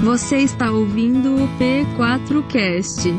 [0.00, 3.10] Você está ouvindo o P4Cast.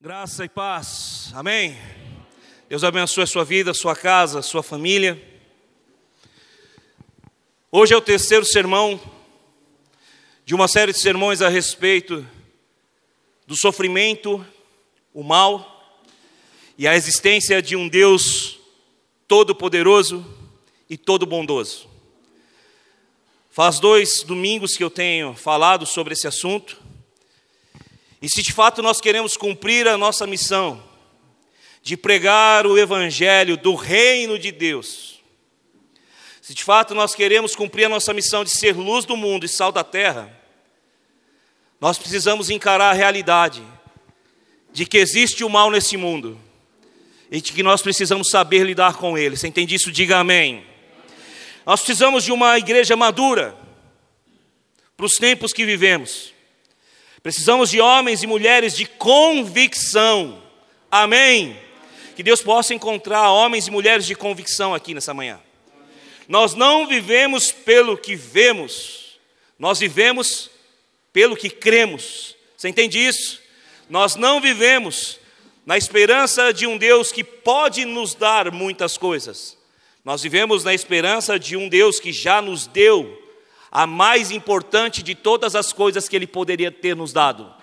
[0.00, 1.76] Graça e paz, amém.
[2.68, 5.20] Deus abençoe a sua vida, a sua casa, a sua família.
[7.72, 9.00] Hoje é o terceiro sermão
[10.44, 12.24] de uma série de sermões a respeito
[13.48, 14.46] do sofrimento,
[15.12, 15.98] o mal
[16.78, 18.60] e a existência de um Deus
[19.26, 20.24] todo-poderoso
[20.88, 21.91] e todo-bondoso.
[23.54, 26.80] Faz dois domingos que eu tenho falado sobre esse assunto.
[28.22, 30.82] E se de fato nós queremos cumprir a nossa missão
[31.82, 35.20] de pregar o Evangelho do reino de Deus,
[36.40, 39.48] se de fato nós queremos cumprir a nossa missão de ser luz do mundo e
[39.50, 40.34] sal da terra,
[41.78, 43.62] nós precisamos encarar a realidade
[44.72, 46.40] de que existe o mal nesse mundo
[47.30, 49.36] e de que nós precisamos saber lidar com ele.
[49.36, 49.92] Você entende isso?
[49.92, 50.71] Diga amém.
[51.64, 53.56] Nós precisamos de uma igreja madura
[54.96, 56.32] para os tempos que vivemos.
[57.22, 60.42] Precisamos de homens e mulheres de convicção.
[60.90, 61.56] Amém.
[62.16, 65.40] Que Deus possa encontrar homens e mulheres de convicção aqui nessa manhã.
[66.28, 69.18] Nós não vivemos pelo que vemos,
[69.58, 70.50] nós vivemos
[71.12, 72.34] pelo que cremos.
[72.56, 73.40] Você entende isso?
[73.88, 75.18] Nós não vivemos
[75.64, 79.56] na esperança de um Deus que pode nos dar muitas coisas.
[80.04, 83.20] Nós vivemos na esperança de um Deus que já nos deu
[83.70, 87.54] a mais importante de todas as coisas que Ele poderia ter nos dado: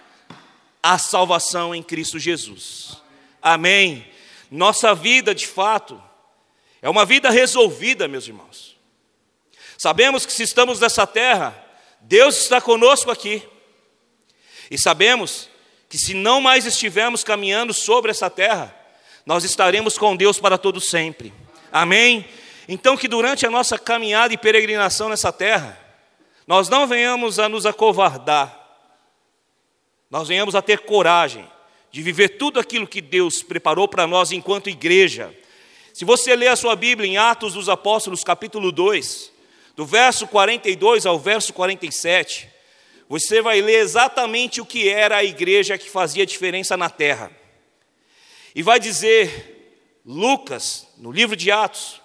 [0.82, 2.98] a salvação em Cristo Jesus.
[3.42, 4.06] Amém.
[4.50, 6.02] Nossa vida, de fato,
[6.82, 8.76] é uma vida resolvida, meus irmãos.
[9.78, 11.56] Sabemos que se estamos nessa terra,
[12.02, 13.44] Deus está conosco aqui.
[14.72, 15.50] E sabemos
[15.90, 18.76] que se não mais estivermos caminhando sobre essa terra,
[19.26, 21.34] nós estaremos com Deus para todo sempre.
[21.72, 22.25] Amém?
[22.67, 25.78] Então que durante a nossa caminhada e peregrinação nessa terra,
[26.45, 28.58] nós não venhamos a nos acovardar.
[30.09, 31.48] Nós venhamos a ter coragem
[31.92, 35.33] de viver tudo aquilo que Deus preparou para nós enquanto igreja.
[35.94, 39.32] Se você ler a sua Bíblia em Atos dos Apóstolos, capítulo 2,
[39.76, 42.49] do verso 42 ao verso 47,
[43.08, 47.32] você vai ler exatamente o que era a igreja que fazia diferença na terra.
[48.54, 52.02] E vai dizer, Lucas, no livro de Atos,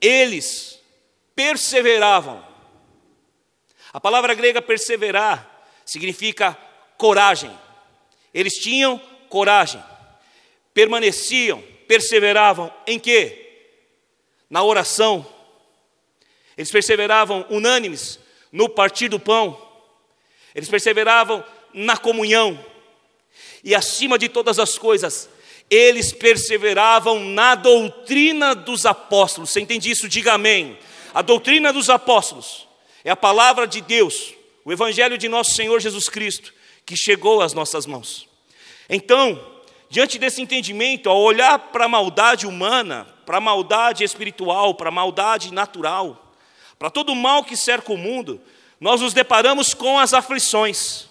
[0.00, 0.80] eles
[1.34, 2.44] perseveravam.
[3.92, 5.48] A palavra grega perseverar
[5.84, 6.56] significa
[6.96, 7.56] coragem.
[8.32, 8.98] Eles tinham
[9.28, 9.82] coragem,
[10.72, 13.68] permaneciam, perseveravam em quê?
[14.48, 15.26] Na oração.
[16.56, 18.18] Eles perseveravam unânimes
[18.50, 19.60] no partir do pão,
[20.54, 22.58] eles perseveravam na comunhão,
[23.62, 25.28] e acima de todas as coisas,
[25.70, 29.50] eles perseveravam na doutrina dos apóstolos.
[29.50, 30.08] Você entende isso?
[30.08, 30.76] Diga amém.
[31.14, 32.66] A doutrina dos apóstolos
[33.04, 36.52] é a palavra de Deus, o evangelho de nosso Senhor Jesus Cristo,
[36.84, 38.28] que chegou às nossas mãos.
[38.88, 39.40] Então,
[39.88, 44.92] diante desse entendimento, ao olhar para a maldade humana, para a maldade espiritual, para a
[44.92, 46.34] maldade natural,
[46.78, 48.40] para todo o mal que cerca o mundo,
[48.80, 51.08] nós nos deparamos com as aflições.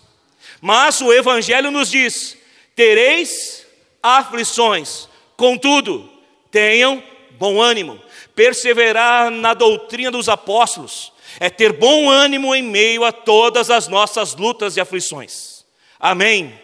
[0.60, 2.38] Mas o Evangelho nos diz:
[2.76, 3.69] tereis
[4.02, 6.10] aflições, contudo,
[6.52, 8.00] tenham bom ânimo.
[8.36, 14.36] Perseverar na doutrina dos apóstolos é ter bom ânimo em meio a todas as nossas
[14.36, 15.66] lutas e aflições.
[16.00, 16.60] Amém?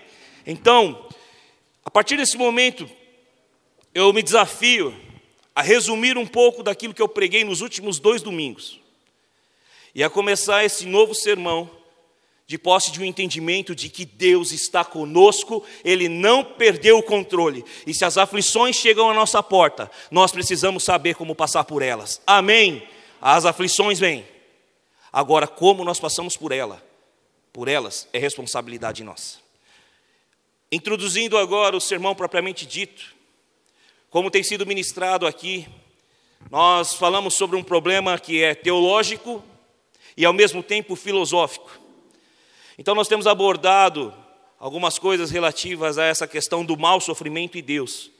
[0.45, 1.07] Então,
[1.83, 2.89] a partir desse momento,
[3.93, 4.93] eu me desafio
[5.55, 8.79] a resumir um pouco daquilo que eu preguei nos últimos dois domingos
[9.93, 11.71] e a começar esse novo sermão
[12.47, 17.65] de posse de um entendimento de que Deus está conosco, Ele não perdeu o controle.
[17.87, 22.21] E se as aflições chegam à nossa porta, nós precisamos saber como passar por elas.
[22.25, 22.87] Amém?
[23.19, 24.25] As aflições vêm.
[25.11, 26.85] Agora, como nós passamos por ela,
[27.51, 29.39] por elas, é responsabilidade nossa.
[30.71, 33.15] Introduzindo agora o sermão propriamente dito,
[34.09, 35.67] como tem sido ministrado aqui,
[36.51, 39.43] nós falamos sobre um problema que é teológico,
[40.17, 41.84] e ao mesmo tempo filosófico.
[42.77, 44.13] Então nós temos abordado
[44.59, 48.11] algumas coisas relativas a essa questão do mal, sofrimento e Deus,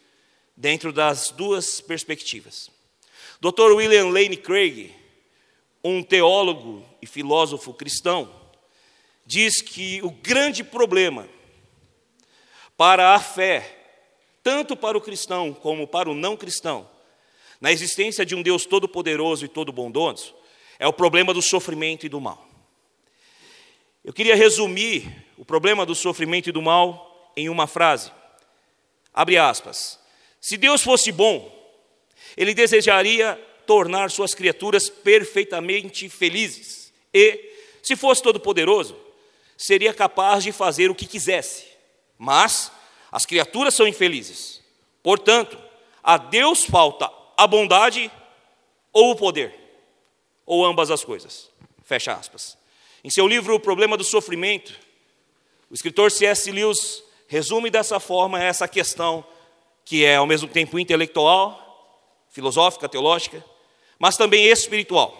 [0.56, 2.70] dentro das duas perspectivas.
[3.42, 3.74] Dr.
[3.74, 4.94] William Lane Craig,
[5.84, 8.30] um teólogo e filósofo cristão,
[9.26, 11.28] diz que o grande problema
[12.78, 13.78] para a fé,
[14.44, 16.90] tanto para o cristão como para o não cristão,
[17.60, 20.34] na existência de um Deus todo-poderoso e todo-bondoso,
[20.78, 22.45] é o problema do sofrimento e do mal.
[24.06, 28.12] Eu queria resumir o problema do sofrimento e do mal em uma frase.
[29.12, 30.00] Abre aspas.
[30.40, 31.52] Se Deus fosse bom,
[32.38, 33.34] ele desejaria
[33.66, 36.94] tornar suas criaturas perfeitamente felizes.
[37.12, 38.96] E, se fosse todo-poderoso,
[39.58, 41.66] seria capaz de fazer o que quisesse.
[42.16, 42.72] Mas
[43.12, 44.62] as criaturas são infelizes.
[45.02, 45.58] Portanto,
[46.04, 48.12] a Deus falta a bondade
[48.94, 49.52] ou o poder,
[50.46, 51.50] ou ambas as coisas.
[51.84, 52.56] Fecha aspas.
[53.06, 54.74] Em seu livro O Problema do Sofrimento,
[55.70, 56.52] o escritor C.S.
[56.52, 59.24] Lewis resume dessa forma essa questão
[59.86, 63.46] que é ao mesmo tempo intelectual, filosófica, teológica,
[64.00, 65.16] mas também espiritual.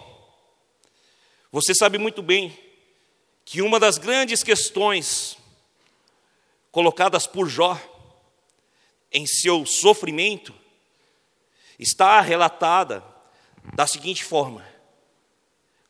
[1.52, 2.58] Você sabe muito bem
[3.44, 5.38] que uma das grandes questões
[6.72, 7.80] colocadas por Jó
[9.12, 10.52] em seu sofrimento
[11.78, 13.04] está relatada
[13.76, 14.66] da seguinte forma: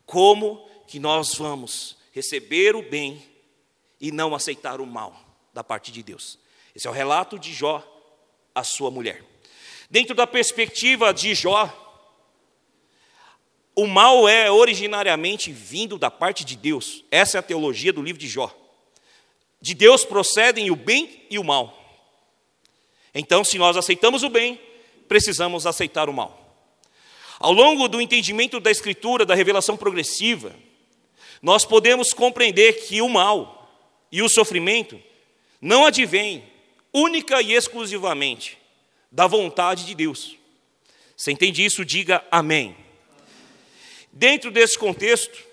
[0.05, 3.23] como que nós vamos receber o bem
[3.99, 5.19] e não aceitar o mal
[5.53, 6.39] da parte de Deus?
[6.73, 7.83] Esse é o relato de Jó
[8.55, 9.23] à sua mulher.
[9.89, 11.71] Dentro da perspectiva de Jó,
[13.75, 17.03] o mal é originariamente vindo da parte de Deus.
[17.11, 18.51] Essa é a teologia do livro de Jó.
[19.61, 21.77] De Deus procedem o bem e o mal.
[23.13, 24.59] Então, se nós aceitamos o bem,
[25.07, 26.43] precisamos aceitar o mal.
[27.39, 30.55] Ao longo do entendimento da Escritura, da revelação progressiva,
[31.41, 33.69] nós podemos compreender que o mal
[34.11, 34.99] e o sofrimento
[35.61, 36.43] não advêm
[36.93, 38.57] única e exclusivamente
[39.11, 40.35] da vontade de Deus.
[41.15, 41.83] Você entende isso?
[41.83, 42.75] Diga amém.
[44.11, 45.45] Dentro desse contexto,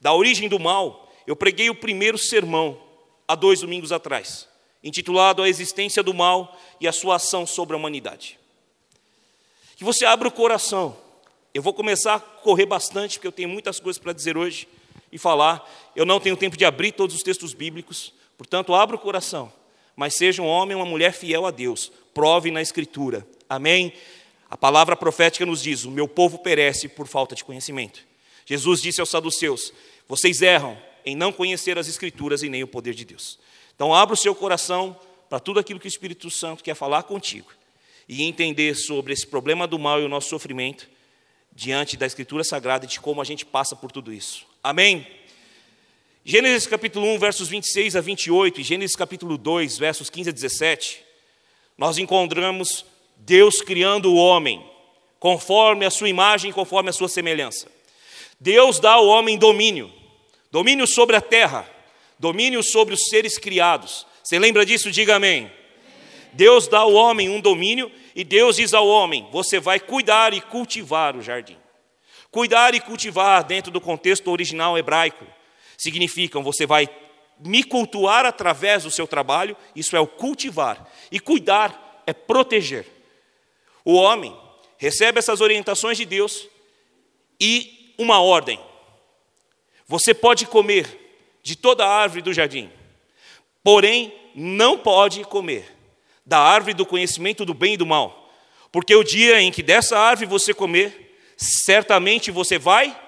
[0.00, 2.80] da origem do mal, eu preguei o primeiro sermão
[3.26, 4.48] há dois domingos atrás,
[4.82, 8.38] intitulado A Existência do Mal e a Sua Ação sobre a Humanidade.
[9.76, 10.96] Que você abra o coração.
[11.54, 14.66] Eu vou começar a correr bastante, porque eu tenho muitas coisas para dizer hoje
[15.12, 15.70] e falar.
[15.94, 19.52] Eu não tenho tempo de abrir todos os textos bíblicos, portanto, abra o coração.
[19.94, 23.26] Mas seja um homem ou uma mulher fiel a Deus, prove na Escritura.
[23.48, 23.92] Amém?
[24.48, 28.00] A palavra profética nos diz: O meu povo perece por falta de conhecimento.
[28.46, 29.72] Jesus disse aos saduceus:
[30.08, 33.38] Vocês erram em não conhecer as Escrituras e nem o poder de Deus.
[33.74, 34.98] Então, abra o seu coração
[35.28, 37.50] para tudo aquilo que o Espírito Santo quer falar contigo
[38.08, 40.88] e entender sobre esse problema do mal e o nosso sofrimento
[41.50, 44.46] diante da Escritura Sagrada e de como a gente passa por tudo isso.
[44.64, 45.04] Amém?
[46.24, 51.02] Gênesis capítulo 1, versos 26 a 28 e Gênesis capítulo 2, versos 15 a 17,
[51.76, 52.84] nós encontramos
[53.16, 54.64] Deus criando o homem
[55.18, 57.66] conforme a sua imagem, conforme a sua semelhança.
[58.38, 59.92] Deus dá ao homem domínio,
[60.52, 61.68] domínio sobre a terra,
[62.16, 64.06] domínio sobre os seres criados.
[64.22, 64.92] Você lembra disso?
[64.92, 65.50] Diga amém.
[66.34, 70.40] Deus dá ao homem um domínio e Deus diz ao homem: você vai cuidar e
[70.40, 71.61] cultivar o jardim.
[72.32, 75.26] Cuidar e cultivar, dentro do contexto original hebraico,
[75.76, 76.88] significam você vai
[77.38, 80.88] me cultuar através do seu trabalho, isso é o cultivar.
[81.10, 82.86] E cuidar é proteger.
[83.84, 84.34] O homem
[84.78, 86.48] recebe essas orientações de Deus
[87.38, 88.58] e uma ordem.
[89.86, 90.86] Você pode comer
[91.42, 92.70] de toda a árvore do jardim,
[93.62, 95.70] porém não pode comer
[96.24, 98.32] da árvore do conhecimento do bem e do mal,
[98.70, 101.01] porque o dia em que dessa árvore você comer,
[101.42, 102.98] certamente você vai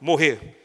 [0.00, 0.56] morrer.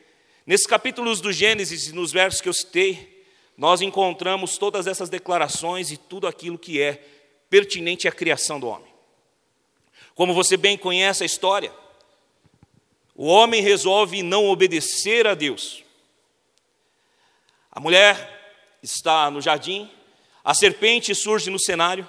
[0.46, 3.26] Nesses capítulos do Gênesis, nos versos que eu citei,
[3.58, 7.04] nós encontramos todas essas declarações e tudo aquilo que é
[7.50, 8.94] pertinente à criação do homem.
[10.14, 11.74] Como você bem conhece a história,
[13.16, 15.84] o homem resolve não obedecer a Deus.
[17.72, 18.32] A mulher
[18.84, 19.90] está no jardim,
[20.44, 22.08] a serpente surge no cenário,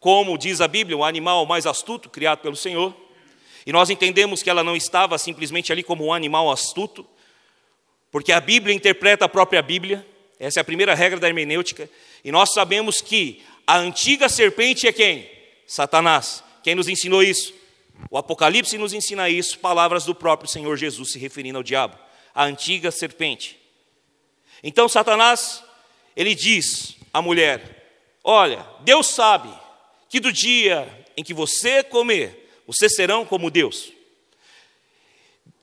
[0.00, 2.94] como diz a Bíblia, o animal mais astuto criado pelo Senhor.
[3.68, 7.06] E nós entendemos que ela não estava simplesmente ali como um animal astuto,
[8.10, 10.06] porque a Bíblia interpreta a própria Bíblia,
[10.40, 11.86] essa é a primeira regra da hermenêutica,
[12.24, 15.30] e nós sabemos que a antiga serpente é quem?
[15.66, 16.42] Satanás.
[16.62, 17.52] Quem nos ensinou isso?
[18.10, 21.98] O Apocalipse nos ensina isso, palavras do próprio Senhor Jesus se referindo ao diabo,
[22.34, 23.60] a antiga serpente.
[24.62, 25.62] Então Satanás,
[26.16, 29.50] ele diz à mulher: Olha, Deus sabe
[30.08, 33.90] que do dia em que você comer, vocês serão como Deus.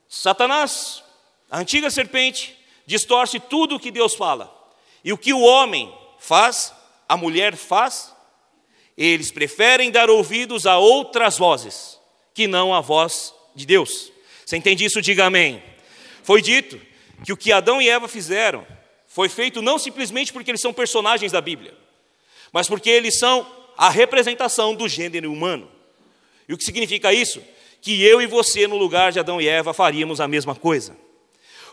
[0.10, 1.04] Satanás,
[1.52, 2.58] a antiga serpente,
[2.88, 4.52] distorce tudo o que Deus fala.
[5.04, 6.74] E o que o homem faz,
[7.08, 8.12] a mulher faz,
[8.98, 12.00] eles preferem dar ouvidos a outras vozes
[12.34, 14.12] que não a voz de Deus.
[14.44, 15.00] Você entende isso?
[15.00, 15.62] Diga amém.
[16.24, 16.82] Foi dito
[17.24, 18.66] que o que Adão e Eva fizeram
[19.06, 21.78] foi feito não simplesmente porque eles são personagens da Bíblia,
[22.52, 23.46] mas porque eles são
[23.78, 25.75] a representação do gênero humano.
[26.48, 27.42] E o que significa isso?
[27.82, 30.96] Que eu e você, no lugar de Adão e Eva, faríamos a mesma coisa.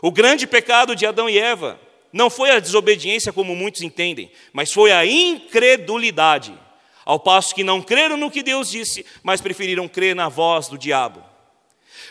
[0.01, 1.79] O grande pecado de Adão e Eva
[2.11, 6.53] não foi a desobediência, como muitos entendem, mas foi a incredulidade.
[7.05, 10.77] Ao passo que não creram no que Deus disse, mas preferiram crer na voz do
[10.77, 11.23] diabo.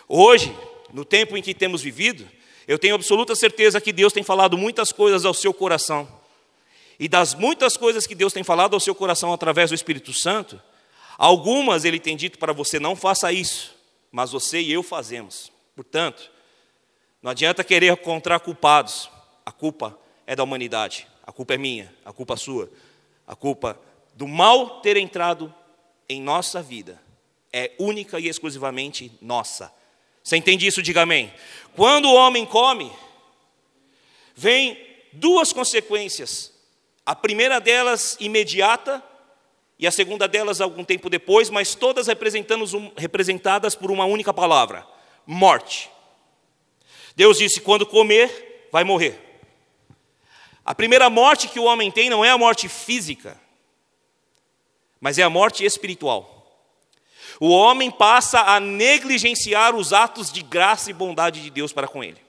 [0.09, 0.54] Hoje,
[0.92, 2.28] no tempo em que temos vivido,
[2.69, 6.09] eu tenho absoluta certeza que Deus tem falado muitas coisas ao seu coração.
[6.99, 10.61] E das muitas coisas que Deus tem falado ao seu coração através do Espírito Santo,
[11.23, 13.76] algumas Ele tem dito para você: não faça isso,
[14.11, 15.52] mas você e eu fazemos.
[15.76, 16.29] Portanto,
[17.23, 19.09] não adianta querer encontrar culpados,
[19.47, 22.69] a culpa é da humanidade, a culpa é minha, a culpa é sua,
[23.25, 23.81] a culpa
[24.14, 25.55] do mal ter entrado
[26.09, 27.00] em nossa vida
[27.52, 29.73] é única e exclusivamente nossa.
[30.25, 30.83] Você entende isso?
[30.83, 31.33] Diga amém.
[31.76, 32.91] Quando o homem come,
[34.35, 34.76] vem
[35.12, 36.52] duas consequências.
[37.05, 39.02] A primeira delas imediata
[39.83, 42.07] e a segunda delas algum tempo depois, mas todas
[42.97, 44.87] representadas por uma única palavra:
[45.27, 45.91] morte.
[47.17, 49.19] Deus disse: quando comer, vai morrer.
[50.65, 53.37] A primeira morte que o homem tem não é a morte física,
[55.01, 56.39] mas é a morte espiritual.
[57.41, 62.05] O homem passa a negligenciar os atos de graça e bondade de Deus para com
[62.05, 62.23] ele.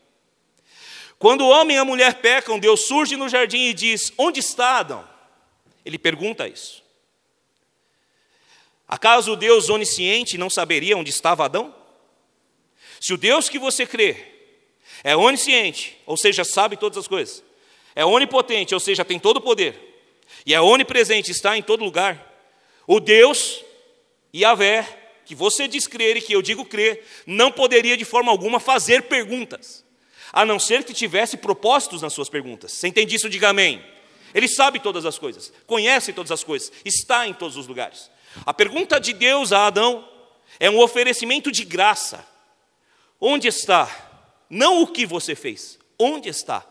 [1.19, 4.79] Quando o homem e a mulher pecam, Deus surge no jardim e diz: Onde está
[4.79, 5.07] Adão?
[5.85, 6.82] Ele pergunta isso.
[8.87, 11.73] Acaso o Deus onisciente não saberia onde estava Adão?
[12.99, 14.15] Se o Deus que você crê
[15.03, 17.43] é onisciente, ou seja, sabe todas as coisas,
[17.95, 19.77] é onipotente, ou seja, tem todo o poder,
[20.45, 22.31] e é onipresente, está em todo lugar,
[22.87, 23.63] o Deus
[24.33, 24.87] Yahvé,
[25.25, 29.03] que você diz crer e que eu digo crer, não poderia de forma alguma fazer
[29.03, 29.83] perguntas,
[30.31, 32.71] a não ser que tivesse propósitos nas suas perguntas.
[32.71, 33.29] Você entende isso?
[33.29, 33.83] Diga amém.
[34.33, 38.09] Ele sabe todas as coisas, conhece todas as coisas, está em todos os lugares.
[38.45, 40.07] A pergunta de Deus a Adão
[40.59, 42.25] é um oferecimento de graça.
[43.19, 43.89] Onde está?
[44.49, 46.65] Não o que você fez, onde está?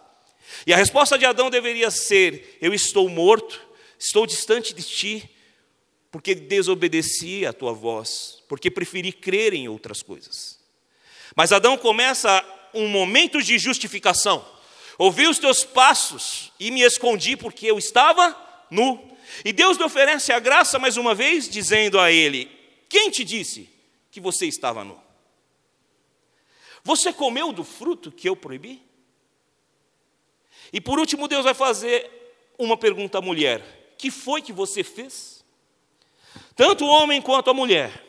[0.67, 3.61] E a resposta de Adão deveria ser: Eu estou morto,
[3.99, 5.31] estou distante de ti,
[6.11, 10.61] porque desobedeci a tua voz, porque preferi crer em outras coisas.
[11.35, 14.45] Mas Adão começa um momento de justificação.
[14.99, 18.37] Ouvi os teus passos e me escondi porque eu estava
[18.71, 19.12] nu.
[19.45, 22.51] E Deus lhe oferece a graça mais uma vez, dizendo a ele:
[22.89, 23.69] Quem te disse
[24.11, 25.01] que você estava nu?
[26.85, 28.83] Você comeu do fruto que eu proibi?
[30.73, 32.11] E por último, Deus vai fazer
[32.59, 35.45] uma pergunta à mulher: Que foi que você fez?
[36.55, 38.05] Tanto o homem quanto a mulher,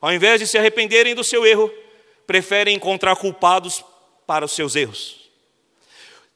[0.00, 1.72] ao invés de se arrependerem do seu erro,
[2.26, 3.84] preferem encontrar culpados
[4.26, 5.30] para os seus erros.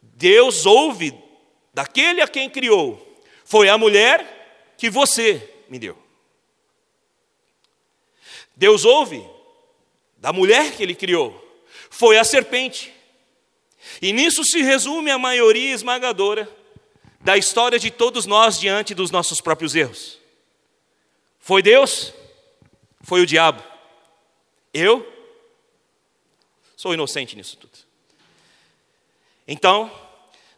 [0.00, 1.14] Deus ouve
[1.72, 3.05] daquele a quem criou,
[3.46, 5.96] foi a mulher que você me deu.
[8.56, 9.24] Deus ouve
[10.16, 11.32] da mulher que ele criou,
[11.88, 12.92] foi a serpente.
[14.02, 16.50] E nisso se resume a maioria esmagadora
[17.20, 20.18] da história de todos nós diante dos nossos próprios erros.
[21.38, 22.12] Foi Deus?
[23.02, 23.62] Foi o diabo?
[24.74, 25.06] Eu
[26.76, 27.78] sou inocente nisso tudo.
[29.46, 29.88] Então,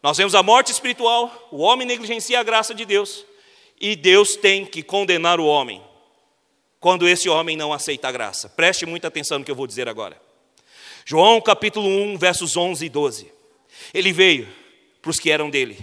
[0.03, 3.25] nós vemos a morte espiritual, o homem negligencia a graça de Deus,
[3.81, 5.83] e Deus tem que condenar o homem
[6.81, 8.49] quando esse homem não aceita a graça.
[8.49, 10.21] Preste muita atenção no que eu vou dizer agora.
[11.05, 13.33] João capítulo 1, versos 11 e 12.
[13.93, 14.49] Ele veio
[15.01, 15.79] para os que eram dele,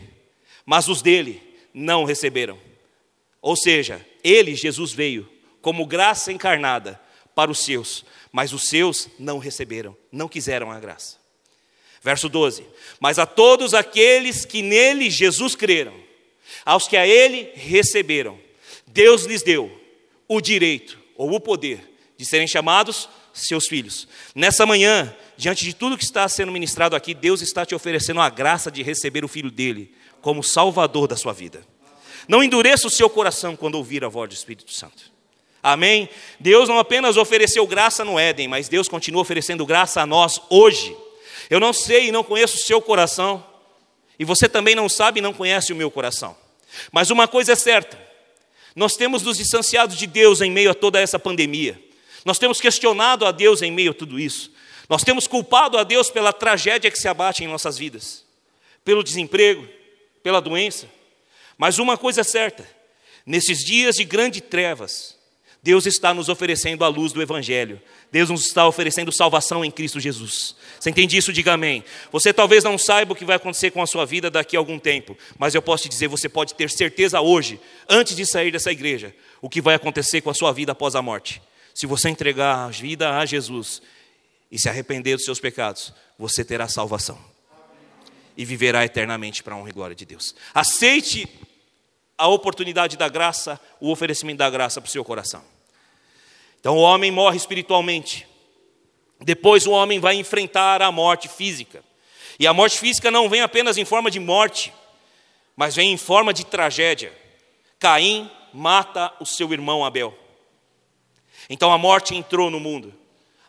[0.65, 1.41] mas os dele
[1.73, 2.59] não receberam.
[3.41, 5.29] Ou seja, ele, Jesus, veio
[5.61, 6.99] como graça encarnada
[7.33, 11.17] para os seus, mas os seus não receberam, não quiseram a graça.
[12.05, 12.63] Verso 12:
[12.99, 15.95] Mas a todos aqueles que nele, Jesus, creram,
[16.63, 18.37] aos que a ele receberam,
[18.85, 19.75] Deus lhes deu
[20.27, 21.79] o direito ou o poder
[22.15, 24.07] de serem chamados seus filhos.
[24.35, 28.29] Nessa manhã, diante de tudo que está sendo ministrado aqui, Deus está te oferecendo a
[28.29, 31.65] graça de receber o filho dele como salvador da sua vida.
[32.27, 35.11] Não endureça o seu coração quando ouvir a voz do Espírito Santo.
[35.63, 36.07] Amém?
[36.39, 40.95] Deus não apenas ofereceu graça no Éden, mas Deus continua oferecendo graça a nós hoje.
[41.49, 43.45] Eu não sei e não conheço o seu coração,
[44.17, 46.35] e você também não sabe e não conhece o meu coração.
[46.91, 47.99] Mas uma coisa é certa:
[48.75, 51.81] nós temos nos distanciado de Deus em meio a toda essa pandemia.
[52.23, 54.51] Nós temos questionado a Deus em meio a tudo isso.
[54.89, 58.23] Nós temos culpado a Deus pela tragédia que se abate em nossas vidas,
[58.83, 59.67] pelo desemprego,
[60.21, 60.87] pela doença,
[61.57, 62.67] mas uma coisa é certa:
[63.25, 65.14] nesses dias de grande trevas,
[65.65, 67.81] Deus está nos oferecendo a luz do Evangelho.
[68.11, 70.55] Deus nos está oferecendo salvação em Cristo Jesus.
[70.79, 71.33] Você entende isso?
[71.33, 71.83] Diga amém.
[72.11, 74.77] Você talvez não saiba o que vai acontecer com a sua vida daqui a algum
[74.77, 78.71] tempo, mas eu posso te dizer: você pode ter certeza hoje, antes de sair dessa
[78.71, 81.41] igreja, o que vai acontecer com a sua vida após a morte.
[81.73, 83.81] Se você entregar a vida a Jesus
[84.51, 87.17] e se arrepender dos seus pecados, você terá salvação
[88.37, 90.35] e viverá eternamente para a honra e glória de Deus.
[90.53, 91.27] Aceite
[92.15, 95.54] a oportunidade da graça, o oferecimento da graça para o seu coração.
[96.65, 98.27] Então o homem morre espiritualmente.
[99.21, 101.85] Depois o homem vai enfrentar a morte física.
[102.39, 104.73] E a morte física não vem apenas em forma de morte,
[105.55, 107.15] mas vem em forma de tragédia.
[107.77, 110.17] Caim mata o seu irmão Abel.
[111.47, 112.91] Então a morte entrou no mundo.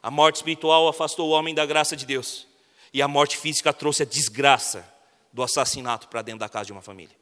[0.03, 2.47] A morte espiritual afastou o homem da graça de Deus.
[2.93, 4.87] E a morte física trouxe a desgraça
[5.33, 7.17] do assassinato para dentro da casa de uma família.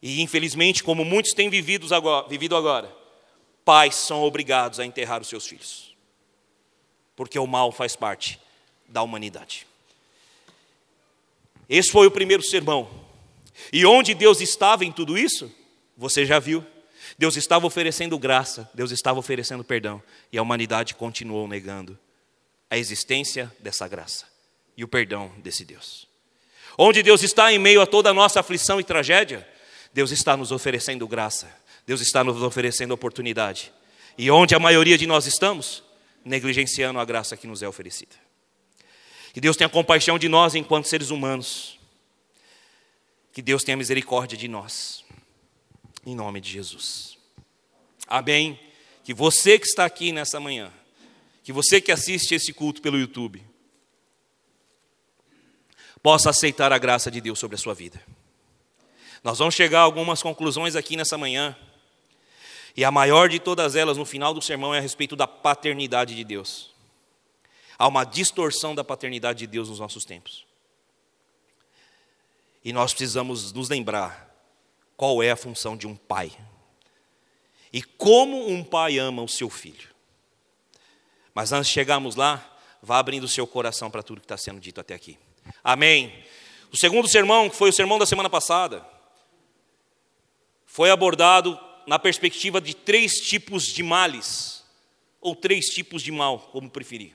[0.00, 3.03] E infelizmente, como muitos têm vivido agora, vivido agora,
[3.64, 5.94] pais são obrigados a enterrar os seus filhos.
[7.16, 8.40] Porque o mal faz parte
[8.88, 9.66] da humanidade.
[11.68, 12.88] Esse foi o primeiro sermão.
[13.72, 15.50] E onde Deus estava em tudo isso?
[15.96, 16.64] Você já viu.
[17.18, 20.02] Deus estava oferecendo graça, Deus estava oferecendo perdão,
[20.32, 21.98] e a humanidade continuou negando
[22.70, 24.26] a existência dessa graça
[24.76, 26.08] e o perdão desse Deus.
[26.76, 29.46] Onde Deus está em meio a toda a nossa aflição e tragédia,
[29.92, 31.48] Deus está nos oferecendo graça,
[31.86, 33.72] Deus está nos oferecendo oportunidade.
[34.16, 35.82] E onde a maioria de nós estamos?
[36.24, 38.14] Negligenciando a graça que nos é oferecida.
[39.32, 41.78] Que Deus tenha compaixão de nós enquanto seres humanos.
[43.32, 45.04] Que Deus tenha misericórdia de nós.
[46.06, 47.18] Em nome de Jesus.
[48.06, 48.58] Amém.
[49.02, 50.72] Que você que está aqui nessa manhã,
[51.42, 53.44] que você que assiste esse culto pelo YouTube,
[56.02, 58.00] possa aceitar a graça de Deus sobre a sua vida.
[59.22, 61.56] Nós vamos chegar a algumas conclusões aqui nessa manhã.
[62.76, 66.14] E a maior de todas elas, no final do sermão, é a respeito da paternidade
[66.14, 66.74] de Deus.
[67.78, 70.44] Há uma distorção da paternidade de Deus nos nossos tempos.
[72.64, 74.34] E nós precisamos nos lembrar
[74.96, 76.32] qual é a função de um pai.
[77.72, 79.90] E como um pai ama o seu filho.
[81.34, 84.60] Mas antes de chegarmos lá, vá abrindo o seu coração para tudo que está sendo
[84.60, 85.18] dito até aqui.
[85.62, 86.24] Amém.
[86.72, 88.84] O segundo sermão, que foi o sermão da semana passada,
[90.64, 94.64] foi abordado na perspectiva de três tipos de males,
[95.20, 97.14] ou três tipos de mal, como preferir: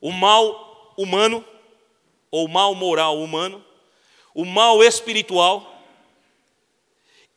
[0.00, 1.44] o mal humano,
[2.30, 3.64] ou mal moral humano,
[4.34, 5.82] o mal espiritual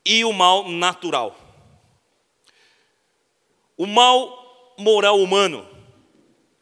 [0.03, 1.37] e o mal natural.
[3.77, 5.67] O mal moral humano,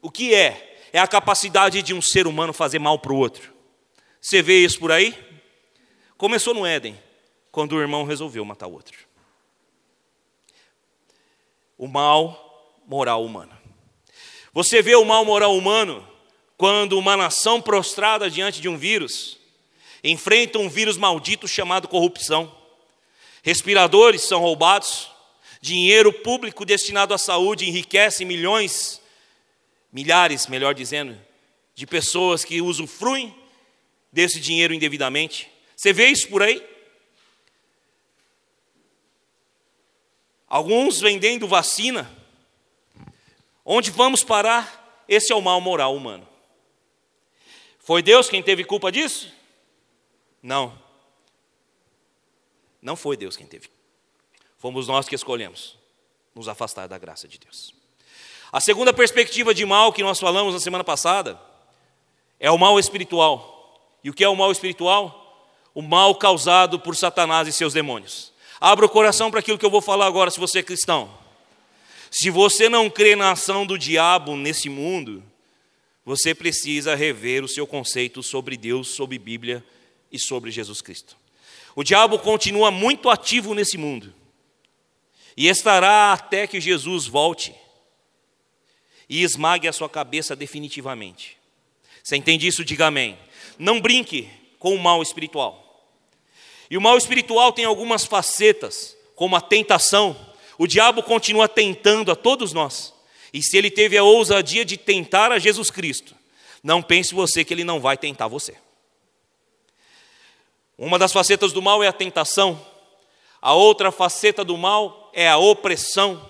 [0.01, 0.65] o que é?
[0.93, 3.53] É a capacidade de um ser humano fazer mal para o outro.
[4.21, 5.17] Você vê isso por aí?
[6.17, 6.97] Começou no Éden
[7.51, 9.06] quando o irmão resolveu matar o outro.
[11.77, 13.55] O mal moral humano.
[14.53, 16.07] Você vê o mal moral humano
[16.57, 19.37] quando uma nação prostrada diante de um vírus
[20.03, 22.55] enfrenta um vírus maldito chamado corrupção.
[23.43, 25.09] Respiradores são roubados,
[25.61, 29.01] dinheiro público destinado à saúde enriquece milhões,
[29.91, 31.17] milhares, melhor dizendo,
[31.75, 33.35] de pessoas que usufruem
[34.11, 35.49] desse dinheiro indevidamente.
[35.75, 36.63] Você vê isso por aí?
[40.47, 42.09] Alguns vendendo vacina.
[43.65, 45.03] Onde vamos parar?
[45.07, 46.27] Esse é o mal moral humano.
[47.79, 49.31] Foi Deus quem teve culpa disso?
[50.41, 50.77] Não.
[52.81, 53.69] Não foi Deus quem teve.
[54.57, 55.77] Fomos nós que escolhemos
[56.33, 57.73] nos afastar da graça de Deus.
[58.51, 61.39] A segunda perspectiva de mal que nós falamos na semana passada
[62.39, 63.97] é o mal espiritual.
[64.03, 65.49] E o que é o mal espiritual?
[65.73, 68.31] O mal causado por Satanás e seus demônios.
[68.59, 71.11] Abra o coração para aquilo que eu vou falar agora, se você é cristão.
[72.09, 75.23] Se você não crê na ação do diabo nesse mundo,
[76.05, 79.63] você precisa rever o seu conceito sobre Deus, sobre Bíblia
[80.11, 81.17] e sobre Jesus Cristo.
[81.75, 84.13] O diabo continua muito ativo nesse mundo
[85.35, 87.53] e estará até que Jesus volte
[89.09, 91.37] e esmague a sua cabeça definitivamente.
[92.03, 92.65] Você entende isso?
[92.65, 93.17] Diga amém.
[93.59, 95.66] Não brinque com o mal espiritual.
[96.69, 100.15] E o mal espiritual tem algumas facetas, como a tentação.
[100.57, 102.93] O diabo continua tentando a todos nós.
[103.33, 106.15] E se ele teve a ousadia de tentar a Jesus Cristo,
[106.63, 108.55] não pense você que ele não vai tentar você.
[110.77, 112.59] Uma das facetas do mal é a tentação,
[113.41, 116.29] a outra faceta do mal é a opressão.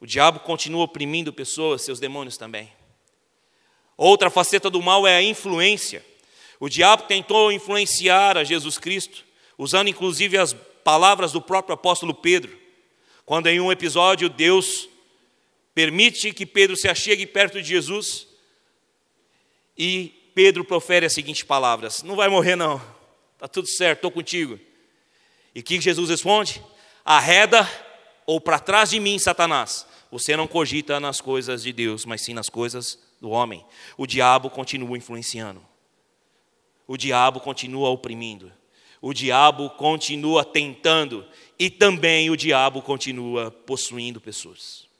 [0.00, 2.72] O diabo continua oprimindo pessoas, seus demônios também.
[3.96, 6.04] Outra faceta do mal é a influência.
[6.62, 9.24] O diabo tentou influenciar a Jesus Cristo,
[9.58, 10.52] usando inclusive as
[10.84, 12.56] palavras do próprio apóstolo Pedro,
[13.26, 14.88] quando em um episódio Deus
[15.74, 18.28] permite que Pedro se achegue perto de Jesus
[19.76, 22.80] e Pedro profere as seguintes palavras: Não vai morrer, não,
[23.34, 24.56] está tudo certo, estou contigo.
[25.52, 26.62] E que Jesus responde?
[27.04, 27.68] Arreda
[28.24, 29.84] ou para trás de mim, Satanás.
[30.12, 33.66] Você não cogita nas coisas de Deus, mas sim nas coisas do homem.
[33.96, 35.71] O diabo continua influenciando
[36.86, 38.52] o diabo continua oprimindo,
[39.00, 41.26] o diabo continua tentando
[41.58, 44.90] e também o diabo continua possuindo pessoas.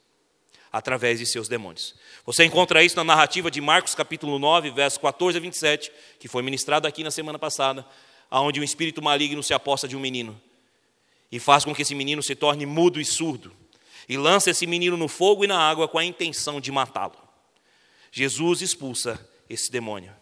[0.71, 1.93] através de seus demônios.
[2.25, 6.41] Você encontra isso na narrativa de Marcos capítulo 9, versos 14 a 27, que foi
[6.41, 7.85] ministrado aqui na semana passada,
[8.31, 10.41] onde um espírito maligno se aposta de um menino
[11.33, 13.51] e faz com que esse menino se torne mudo e surdo,
[14.07, 17.17] e lança esse menino no fogo e na água com a intenção de matá-lo.
[18.11, 19.19] Jesus expulsa
[19.49, 20.13] esse demônio.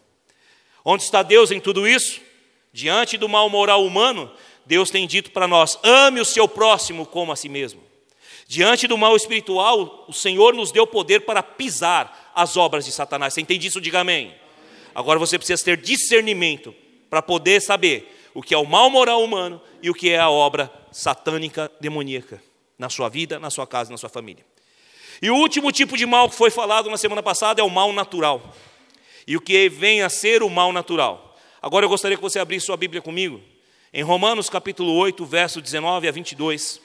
[0.84, 2.20] Onde está Deus em tudo isso?
[2.72, 4.30] Diante do mal moral humano,
[4.66, 7.80] Deus tem dito para nós: ame o seu próximo como a si mesmo.
[8.46, 13.32] Diante do mal espiritual, o Senhor nos deu poder para pisar as obras de Satanás.
[13.34, 13.80] Você entende isso?
[13.80, 14.34] Diga amém.
[14.94, 16.74] Agora você precisa ter discernimento
[17.08, 20.30] para poder saber o que é o mal moral humano e o que é a
[20.30, 22.42] obra satânica demoníaca
[22.78, 24.44] na sua vida, na sua casa, na sua família.
[25.20, 27.92] E o último tipo de mal que foi falado na semana passada é o mal
[27.92, 28.54] natural.
[29.26, 31.36] E o que vem a ser o mal natural.
[31.60, 33.40] Agora eu gostaria que você abrisse sua Bíblia comigo,
[33.92, 36.80] em Romanos capítulo 8, verso 19 a 22.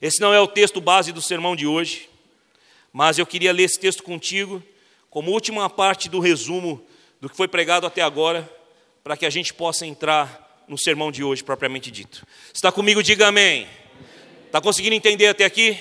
[0.00, 2.08] Esse não é o texto base do sermão de hoje,
[2.92, 4.62] mas eu queria ler esse texto contigo
[5.10, 6.80] como última parte do resumo
[7.20, 8.48] do que foi pregado até agora,
[9.02, 12.24] para que a gente possa entrar no sermão de hoje propriamente dito.
[12.54, 13.02] Está comigo?
[13.02, 13.66] Diga amém.
[14.46, 15.76] Está conseguindo entender até aqui?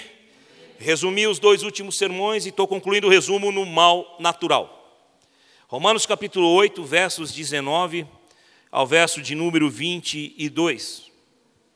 [0.80, 4.76] Resumi os dois últimos sermões e estou concluindo o resumo no mal natural.
[5.69, 8.08] Romanos capítulo 8, versos 19
[8.71, 11.12] ao verso de número 22.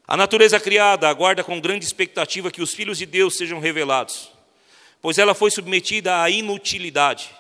[0.08, 4.32] A natureza criada aguarda com grande expectativa que os filhos de Deus sejam revelados,
[5.02, 7.32] pois ela foi submetida à inutilidade,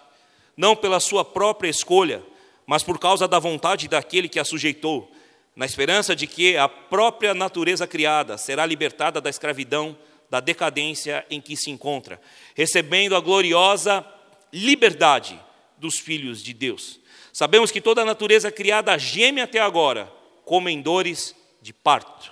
[0.58, 2.22] não pela sua própria escolha,
[2.66, 5.10] mas por causa da vontade daquele que a sujeitou,
[5.56, 9.98] na esperança de que a própria natureza criada será libertada da escravidão,
[10.30, 12.20] da decadência em que se encontra,
[12.54, 14.06] recebendo a gloriosa
[14.52, 15.40] liberdade
[15.82, 17.00] dos filhos de Deus.
[17.34, 20.06] Sabemos que toda a natureza criada geme até agora,
[20.46, 22.32] como em dores de parto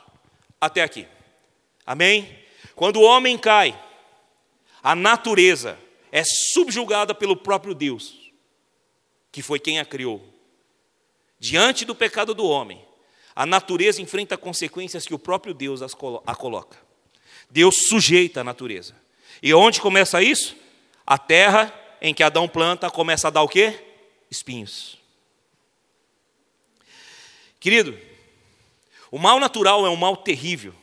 [0.62, 1.08] até aqui.
[1.84, 2.38] Amém?
[2.76, 3.78] Quando o homem cai,
[4.84, 5.80] a natureza
[6.12, 8.32] é subjugada pelo próprio Deus,
[9.32, 10.24] que foi quem a criou.
[11.40, 12.86] Diante do pecado do homem,
[13.36, 16.78] a natureza enfrenta consequências que o próprio Deus a coloca.
[17.50, 18.96] Deus sujeita a natureza.
[19.42, 20.56] E onde começa isso?
[21.04, 23.78] A terra em que Adão planta começa a dar o quê?
[24.30, 24.98] Espinhos.
[27.60, 27.98] Querido,
[29.12, 30.74] o mal natural é um mal terrível.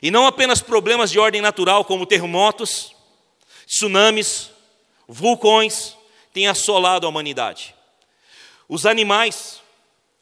[0.00, 2.94] E não apenas problemas de ordem natural, como terremotos,
[3.66, 4.50] tsunamis,
[5.06, 5.96] vulcões,
[6.32, 7.74] têm assolado a humanidade.
[8.68, 9.60] Os animais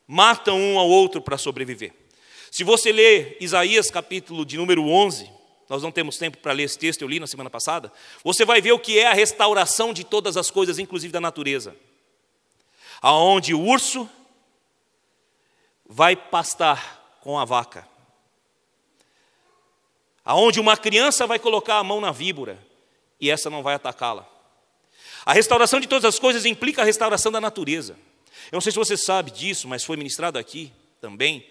[0.06, 1.92] matam um ao outro para sobreviver.
[2.50, 5.30] Se você ler Isaías capítulo de número 11,
[5.70, 7.92] nós não temos tempo para ler esse texto, eu li na semana passada,
[8.24, 11.76] você vai ver o que é a restauração de todas as coisas, inclusive da natureza.
[13.00, 14.10] Aonde o urso
[15.86, 17.88] vai pastar com a vaca.
[20.24, 22.58] Aonde uma criança vai colocar a mão na víbora
[23.20, 24.28] e essa não vai atacá-la.
[25.24, 27.96] A restauração de todas as coisas implica a restauração da natureza.
[28.50, 31.46] Eu não sei se você sabe disso, mas foi ministrado aqui também.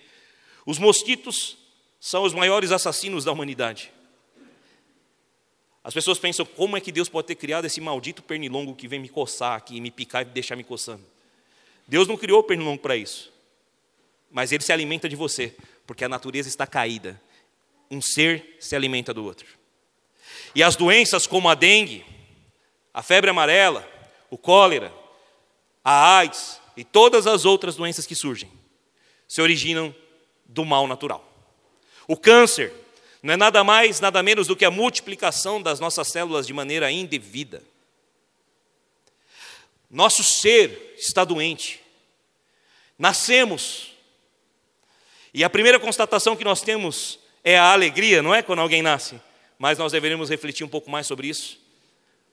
[0.66, 1.58] Os mosquitos
[2.02, 3.94] são os maiores assassinos da humanidade.
[5.84, 9.00] As pessoas pensam, como é que Deus pode ter criado esse maldito pernilongo que vem
[9.00, 11.04] me coçar aqui, me picar e deixar me coçando?
[11.88, 13.32] Deus não criou o pernilongo para isso
[14.32, 15.56] mas ele se alimenta de você,
[15.88, 17.20] porque a natureza está caída.
[17.90, 19.48] Um ser se alimenta do outro.
[20.54, 22.06] E as doenças como a dengue,
[22.94, 23.88] a febre amarela,
[24.30, 24.94] o cólera,
[25.84, 28.50] a AIDS e todas as outras doenças que surgem,
[29.28, 29.94] se originam
[30.46, 31.26] do mal natural.
[32.08, 32.74] O câncer
[33.22, 36.92] não é nada mais, nada menos do que a multiplicação das nossas células de maneira
[36.92, 37.62] indevida.
[39.90, 41.82] Nosso ser está doente.
[42.98, 43.90] Nascemos
[45.34, 49.20] e a primeira constatação que nós temos é a alegria, não é quando alguém nasce,
[49.58, 51.60] mas nós deveríamos refletir um pouco mais sobre isso,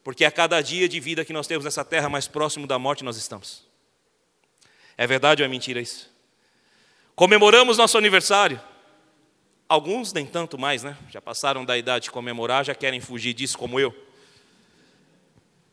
[0.02, 3.04] porque a cada dia de vida que nós temos nessa terra, mais próximo da morte
[3.04, 3.64] nós estamos.
[4.96, 6.10] É verdade ou é mentira isso?
[7.14, 8.60] Comemoramos nosso aniversário.
[9.68, 10.96] Alguns nem tanto mais, né?
[11.10, 13.94] Já passaram da idade de comemorar, já querem fugir disso como eu.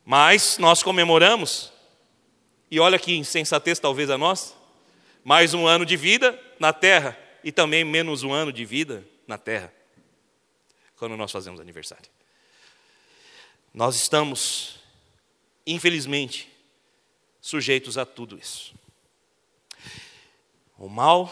[0.04, 1.72] Mas nós comemoramos,
[2.72, 4.56] e olha que insensatez talvez a nós,
[5.24, 9.38] mais um ano de vida na terra e também menos um ano de vida na
[9.38, 9.72] terra,
[10.98, 12.10] quando nós fazemos aniversário.
[13.74, 14.80] Nós estamos,
[15.66, 16.52] infelizmente,
[17.40, 18.74] sujeitos a tudo isso.
[20.78, 21.32] O mal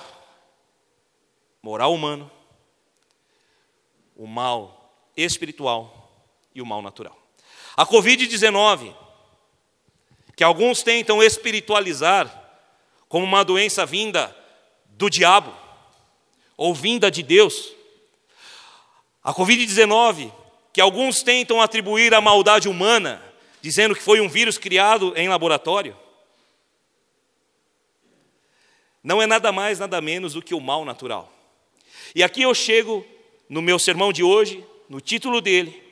[1.62, 2.32] moral humano,
[4.16, 7.18] o mal espiritual e o mal natural.
[7.76, 8.96] A Covid-19,
[10.36, 12.40] que alguns tentam espiritualizar,
[13.08, 14.36] como uma doença vinda
[14.90, 15.54] do diabo
[16.56, 17.74] ou vinda de Deus.
[19.24, 20.32] A Covid-19
[20.74, 23.22] que alguns tentam atribuir à maldade humana,
[23.62, 25.98] dizendo que foi um vírus criado em laboratório,
[29.04, 31.32] não é nada mais, nada menos do que o mal natural.
[32.14, 33.06] E aqui eu chego
[33.52, 35.84] no meu sermão de hoje, no título dele,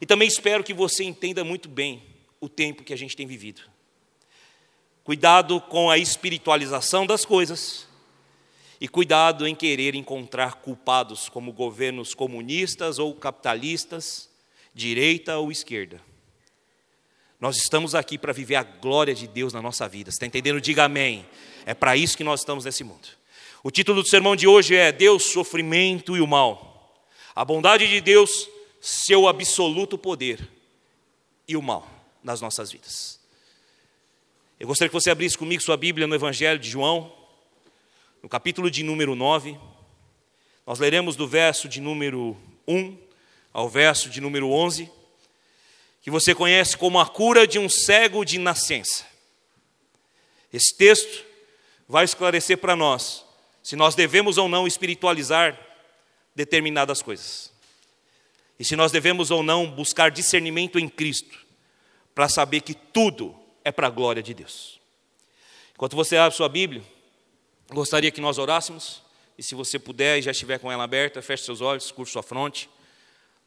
[0.00, 2.02] e também espero que você entenda muito bem
[2.40, 3.60] o tempo que a gente tem vivido.
[5.04, 7.86] Cuidado com a espiritualização das coisas
[8.80, 14.30] e cuidado em querer encontrar culpados como governos comunistas ou capitalistas,
[14.74, 16.00] direita ou esquerda.
[17.38, 20.10] Nós estamos aqui para viver a glória de Deus na nossa vida.
[20.10, 20.62] Você está entendendo?
[20.62, 21.26] Diga amém.
[21.66, 23.06] É para isso que nós estamos nesse mundo.
[23.62, 26.65] O título do sermão de hoje é Deus, sofrimento e o mal.
[27.36, 28.48] A bondade de Deus,
[28.80, 30.48] seu absoluto poder
[31.46, 31.86] e o mal
[32.24, 33.20] nas nossas vidas.
[34.58, 37.12] Eu gostaria que você abrisse comigo sua Bíblia no Evangelho de João,
[38.22, 39.60] no capítulo de número 9.
[40.66, 42.34] Nós leremos do verso de número
[42.66, 42.96] 1
[43.52, 44.90] ao verso de número 11,
[46.00, 49.04] que você conhece como a cura de um cego de nascença.
[50.50, 51.22] Esse texto
[51.86, 53.26] vai esclarecer para nós
[53.62, 55.65] se nós devemos ou não espiritualizar
[56.36, 57.50] determinadas coisas.
[58.58, 61.38] E se nós devemos ou não buscar discernimento em Cristo
[62.14, 64.78] para saber que tudo é para a glória de Deus.
[65.74, 66.82] Enquanto você abre sua Bíblia,
[67.70, 69.02] gostaria que nós orássemos,
[69.36, 72.22] e se você puder e já estiver com ela aberta, feche seus olhos, curva sua
[72.22, 72.70] fronte,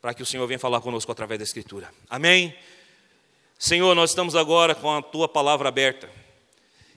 [0.01, 1.91] para que o Senhor venha falar conosco através da Escritura.
[2.09, 2.55] Amém?
[3.57, 6.09] Senhor, nós estamos agora com a tua palavra aberta,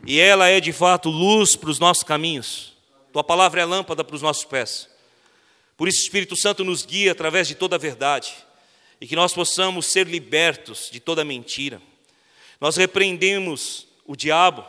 [0.06, 2.76] e ela é de fato luz para os nossos caminhos,
[3.12, 4.91] tua palavra é lâmpada para os nossos pés.
[5.76, 8.34] Por isso, o Espírito Santo nos guia através de toda a verdade
[9.00, 11.82] e que nós possamos ser libertos de toda mentira.
[12.60, 14.64] Nós repreendemos o diabo,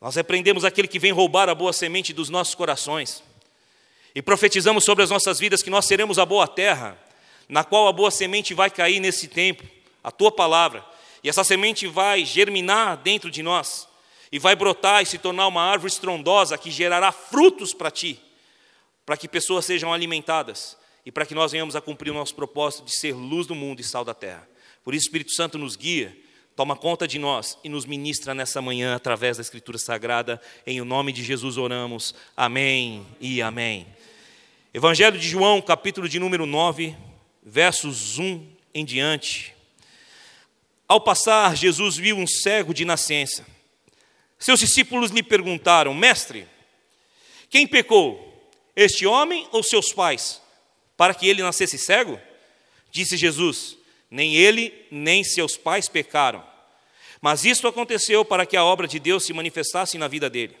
[0.00, 3.22] nós repreendemos aquele que vem roubar a boa semente dos nossos corações
[4.14, 6.98] e profetizamos sobre as nossas vidas que nós seremos a boa terra,
[7.48, 9.64] na qual a boa semente vai cair nesse tempo,
[10.02, 10.84] a tua palavra,
[11.22, 13.88] e essa semente vai germinar dentro de nós
[14.32, 18.20] e vai brotar e se tornar uma árvore estrondosa que gerará frutos para ti,
[19.10, 22.84] para que pessoas sejam alimentadas e para que nós venhamos a cumprir o nosso propósito
[22.84, 24.48] de ser luz do mundo e sal da terra.
[24.84, 26.16] Por isso, o Espírito Santo nos guia,
[26.54, 30.40] toma conta de nós e nos ministra nessa manhã através da Escritura Sagrada.
[30.64, 32.14] Em o nome de Jesus oramos.
[32.36, 33.84] Amém e amém.
[34.72, 36.96] Evangelho de João, capítulo de número 9,
[37.42, 39.56] versos 1 em diante.
[40.86, 43.44] Ao passar, Jesus viu um cego de nascença.
[44.38, 46.46] Seus discípulos lhe perguntaram: Mestre,
[47.50, 48.29] quem pecou,
[48.82, 50.40] este homem ou seus pais?
[51.00, 52.20] para que ele nascesse cego?
[52.90, 53.78] Disse Jesus:
[54.10, 56.44] Nem ele, nem seus pais pecaram.
[57.22, 60.54] Mas isso aconteceu para que a obra de Deus se manifestasse na vida dele.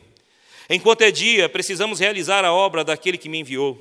[0.70, 3.78] Enquanto é dia, precisamos realizar a obra daquele que me enviou.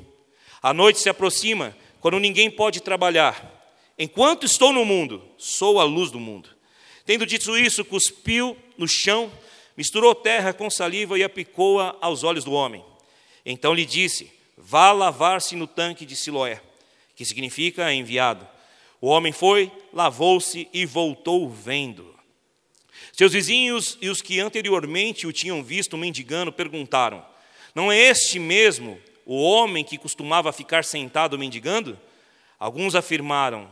[0.62, 3.72] A noite se aproxima, quando ninguém pode trabalhar.
[3.98, 6.50] Enquanto estou no mundo, sou a luz do mundo.
[7.06, 9.32] Tendo dito isso, cuspiu no chão,
[9.78, 12.84] misturou terra com saliva e aplicou-a aos olhos do homem.
[13.46, 16.62] Então lhe disse: Vá lavar-se no tanque de Siloé,
[17.16, 18.48] que significa enviado.
[19.02, 22.18] O homem foi, lavou-se e voltou vendo.
[23.14, 27.26] Seus vizinhos e os que anteriormente o tinham visto mendigando perguntaram:
[27.74, 32.00] Não é este mesmo o homem que costumava ficar sentado mendigando?
[32.58, 33.72] Alguns afirmaram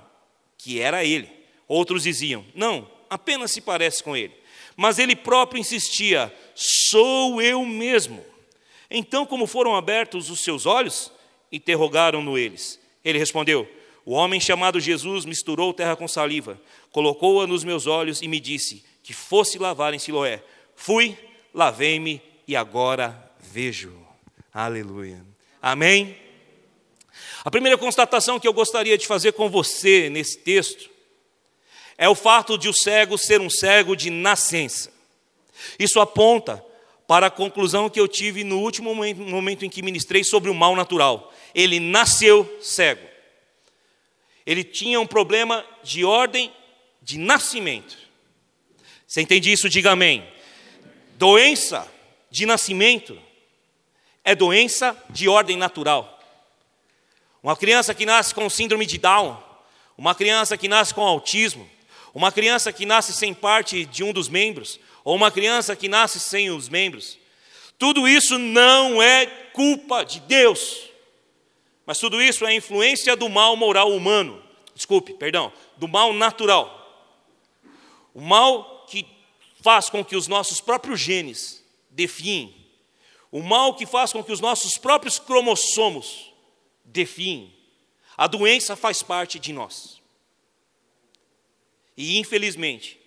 [0.57, 1.29] que era ele.
[1.67, 4.33] Outros diziam: Não, apenas se parece com ele.
[4.75, 8.23] Mas ele próprio insistia: Sou eu mesmo.
[8.89, 11.11] Então, como foram abertos os seus olhos,
[11.51, 12.79] interrogaram-no eles.
[13.03, 13.69] Ele respondeu:
[14.05, 16.59] O homem chamado Jesus misturou terra com saliva,
[16.91, 20.43] colocou-a nos meus olhos e me disse que fosse lavar em Siloé.
[20.75, 21.17] Fui,
[21.53, 23.93] lavei-me e agora vejo.
[24.53, 25.23] Aleluia.
[25.61, 26.17] Amém?
[27.43, 30.89] A primeira constatação que eu gostaria de fazer com você nesse texto
[31.97, 34.91] é o fato de o cego ser um cego de nascença.
[35.79, 36.63] Isso aponta
[37.07, 40.75] para a conclusão que eu tive no último momento, em que ministrei sobre o mal
[40.75, 41.33] natural.
[41.55, 43.07] Ele nasceu cego.
[44.45, 46.51] Ele tinha um problema de ordem
[47.01, 47.97] de nascimento.
[49.07, 49.69] Você entende isso?
[49.69, 50.27] Diga amém.
[51.15, 51.89] Doença
[52.29, 53.17] de nascimento
[54.23, 56.21] é doença de ordem natural.
[57.41, 59.41] Uma criança que nasce com síndrome de Down,
[59.97, 61.69] uma criança que nasce com autismo,
[62.13, 66.19] uma criança que nasce sem parte de um dos membros, ou uma criança que nasce
[66.19, 67.17] sem os membros.
[67.79, 70.89] Tudo isso não é culpa de Deus,
[71.85, 74.43] mas tudo isso é influência do mal moral humano.
[74.75, 77.15] Desculpe, perdão, do mal natural.
[78.13, 79.07] O mal que
[79.61, 82.53] faz com que os nossos próprios genes definem,
[83.31, 86.33] o mal que faz com que os nossos próprios cromossomos
[86.83, 87.55] definem
[88.17, 90.01] A doença faz parte de nós.
[91.95, 92.99] E infelizmente,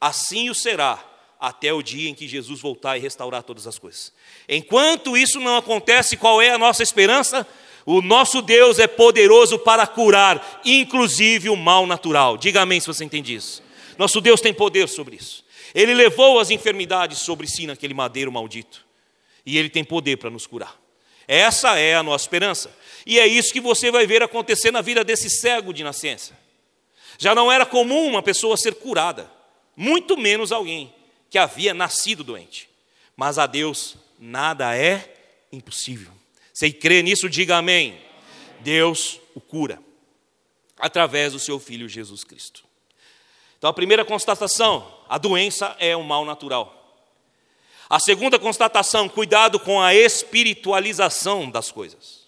[0.00, 1.02] assim o será
[1.40, 4.12] até o dia em que Jesus voltar e restaurar todas as coisas.
[4.48, 7.46] Enquanto isso não acontece, qual é a nossa esperança?
[7.86, 12.36] O nosso Deus é poderoso para curar, inclusive o mal natural.
[12.36, 13.62] Diga amém se você entende isso.
[13.96, 15.44] Nosso Deus tem poder sobre isso.
[15.74, 18.84] Ele levou as enfermidades sobre si naquele madeiro maldito.
[19.46, 20.76] E ele tem poder para nos curar.
[21.26, 22.74] Essa é a nossa esperança.
[23.06, 26.36] E é isso que você vai ver acontecer na vida desse cego de nascença.
[27.18, 29.30] Já não era comum uma pessoa ser curada,
[29.78, 30.92] muito menos alguém
[31.30, 32.68] que havia nascido doente.
[33.16, 35.14] Mas a Deus nada é
[35.52, 36.10] impossível.
[36.52, 37.96] Se crê nisso, diga amém.
[38.58, 39.80] Deus o cura
[40.76, 42.64] através do seu filho Jesus Cristo.
[43.56, 46.74] Então, a primeira constatação, a doença é um mal natural.
[47.88, 52.26] A segunda constatação, cuidado com a espiritualização das coisas.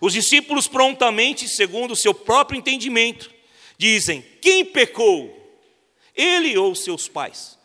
[0.00, 3.28] Os discípulos prontamente, segundo o seu próprio entendimento,
[3.76, 5.35] dizem: quem pecou?
[6.16, 7.58] Ele ou seus pais?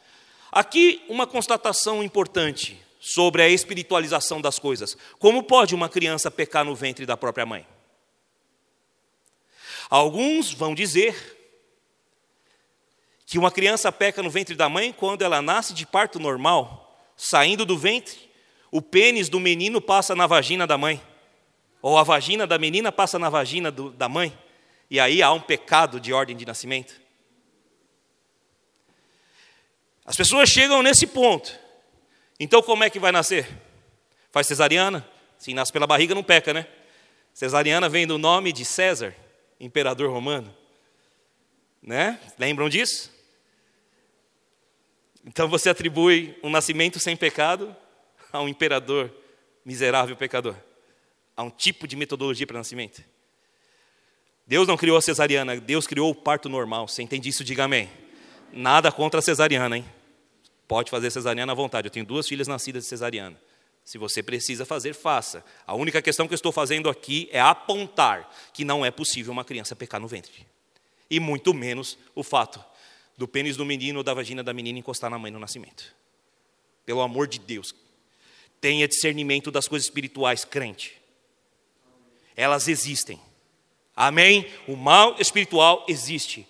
[0.52, 4.98] Aqui uma constatação importante sobre a espiritualização das coisas.
[5.18, 7.66] Como pode uma criança pecar no ventre da própria mãe?
[9.90, 11.38] Alguns vão dizer
[13.26, 17.66] que uma criança peca no ventre da mãe quando ela nasce de parto normal, saindo
[17.66, 18.30] do ventre,
[18.70, 21.02] o pênis do menino passa na vagina da mãe,
[21.82, 24.38] ou a vagina da menina passa na vagina do, da mãe,
[24.90, 27.02] e aí há um pecado de ordem de nascimento.
[30.06, 31.58] As pessoas chegam nesse ponto.
[32.40, 33.48] Então, como é que vai nascer?
[34.32, 35.08] Faz cesariana?
[35.38, 36.68] Se nasce pela barriga, não peca, né?
[37.34, 39.16] Cesariana vem do nome de César,
[39.60, 40.56] imperador romano.
[41.82, 42.20] Né?
[42.38, 43.12] Lembram disso?
[45.26, 47.76] Então você atribui um nascimento sem pecado
[48.32, 49.12] a um imperador
[49.64, 50.56] miserável pecador,
[51.36, 53.04] a um tipo de metodologia para nascimento.
[54.46, 56.88] Deus não criou a cesariana, Deus criou o parto normal.
[56.88, 57.44] Você entende isso?
[57.44, 57.90] Diga amém.
[58.54, 59.86] Nada contra a cesariana, hein?
[60.68, 61.88] Pode fazer cesariana à vontade.
[61.88, 63.40] Eu tenho duas filhas nascidas de cesariana.
[63.84, 65.44] Se você precisa fazer, faça.
[65.66, 69.44] A única questão que eu estou fazendo aqui é apontar que não é possível uma
[69.44, 70.46] criança pecar no ventre.
[71.10, 72.64] E muito menos o fato
[73.18, 75.94] do pênis do menino ou da vagina da menina encostar na mãe no nascimento.
[76.86, 77.76] Pelo amor de Deus,
[78.60, 81.02] tenha discernimento das coisas espirituais, crente.
[82.36, 83.20] Elas existem.
[83.96, 84.50] Amém?
[84.68, 86.48] O mal espiritual existe.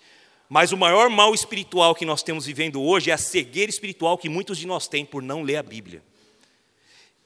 [0.54, 4.28] Mas o maior mal espiritual que nós temos vivendo hoje é a cegueira espiritual que
[4.28, 6.04] muitos de nós têm por não ler a Bíblia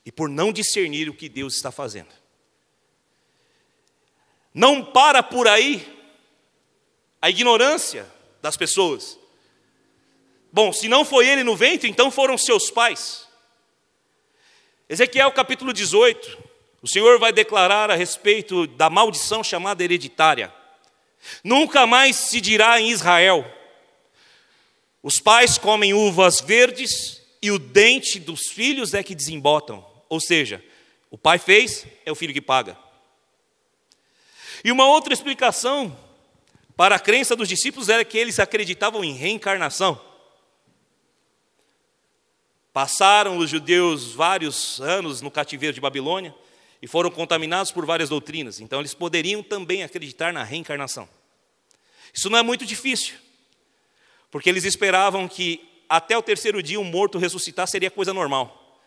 [0.04, 2.14] e por não discernir o que Deus está fazendo.
[4.54, 5.84] Não para por aí
[7.20, 8.06] a ignorância
[8.40, 9.18] das pessoas.
[10.52, 13.26] Bom, se não foi ele no ventre, então foram seus pais.
[14.88, 16.44] Ezequiel capítulo 18,
[16.80, 20.54] o Senhor vai declarar a respeito da maldição chamada hereditária.
[21.42, 23.44] Nunca mais se dirá em Israel:
[25.02, 29.86] os pais comem uvas verdes e o dente dos filhos é que desembotam.
[30.08, 30.64] Ou seja,
[31.10, 32.76] o pai fez, é o filho que paga.
[34.64, 35.96] E uma outra explicação
[36.76, 40.00] para a crença dos discípulos era que eles acreditavam em reencarnação.
[42.72, 46.34] Passaram os judeus vários anos no cativeiro de Babilônia
[46.82, 51.08] e foram contaminados por várias doutrinas, então eles poderiam também acreditar na reencarnação.
[52.16, 53.14] Isso não é muito difícil,
[54.31, 58.81] porque eles esperavam que até o terceiro dia um morto ressuscitar seria coisa normal,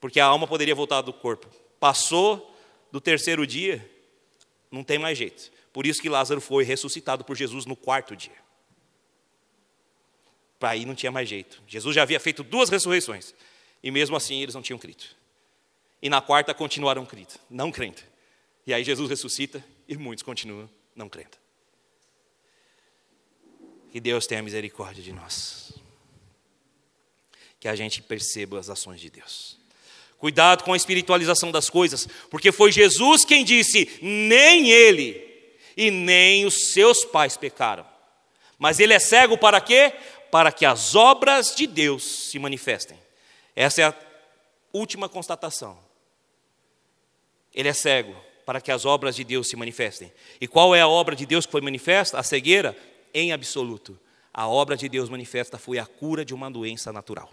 [0.00, 1.46] porque a alma poderia voltar do corpo.
[1.78, 2.52] Passou
[2.90, 3.88] do terceiro dia,
[4.72, 5.52] não tem mais jeito.
[5.72, 8.42] Por isso que Lázaro foi ressuscitado por Jesus no quarto dia.
[10.58, 11.62] Para aí não tinha mais jeito.
[11.66, 13.34] Jesus já havia feito duas ressurreições.
[13.82, 15.04] E mesmo assim eles não tinham crido.
[16.00, 18.02] E na quarta continuaram crendo, não crendo.
[18.66, 21.41] E aí Jesus ressuscita e muitos continuam não crendo.
[23.92, 25.72] Que Deus tenha misericórdia de nós.
[27.60, 29.56] Que a gente perceba as ações de Deus.
[30.18, 35.24] Cuidado com a espiritualização das coisas, porque foi Jesus quem disse: nem ele
[35.76, 37.86] e nem os seus pais pecaram.
[38.58, 39.92] Mas ele é cego para quê?
[40.32, 42.98] para que as obras de Deus se manifestem.
[43.54, 43.94] Essa é a
[44.72, 45.78] última constatação.
[47.54, 50.10] Ele é cego para que as obras de Deus se manifestem.
[50.40, 52.18] E qual é a obra de Deus que foi manifesta?
[52.18, 52.74] A cegueira?
[53.14, 53.98] Em absoluto.
[54.32, 57.30] A obra de Deus manifesta foi a cura de uma doença natural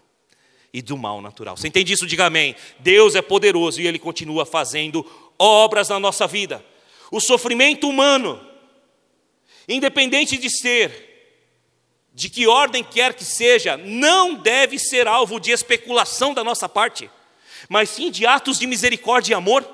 [0.74, 1.58] e do mal natural.
[1.58, 2.06] Você entende isso?
[2.06, 2.56] Diga amém.
[2.80, 5.06] Deus é poderoso e Ele continua fazendo
[5.38, 6.64] obras na nossa vida.
[7.12, 8.40] O sofrimento humano,
[9.68, 11.08] independente de ser
[12.14, 17.10] de que ordem quer que seja, não deve ser alvo de especulação da nossa parte,
[17.70, 19.66] mas sim de atos de misericórdia e amor.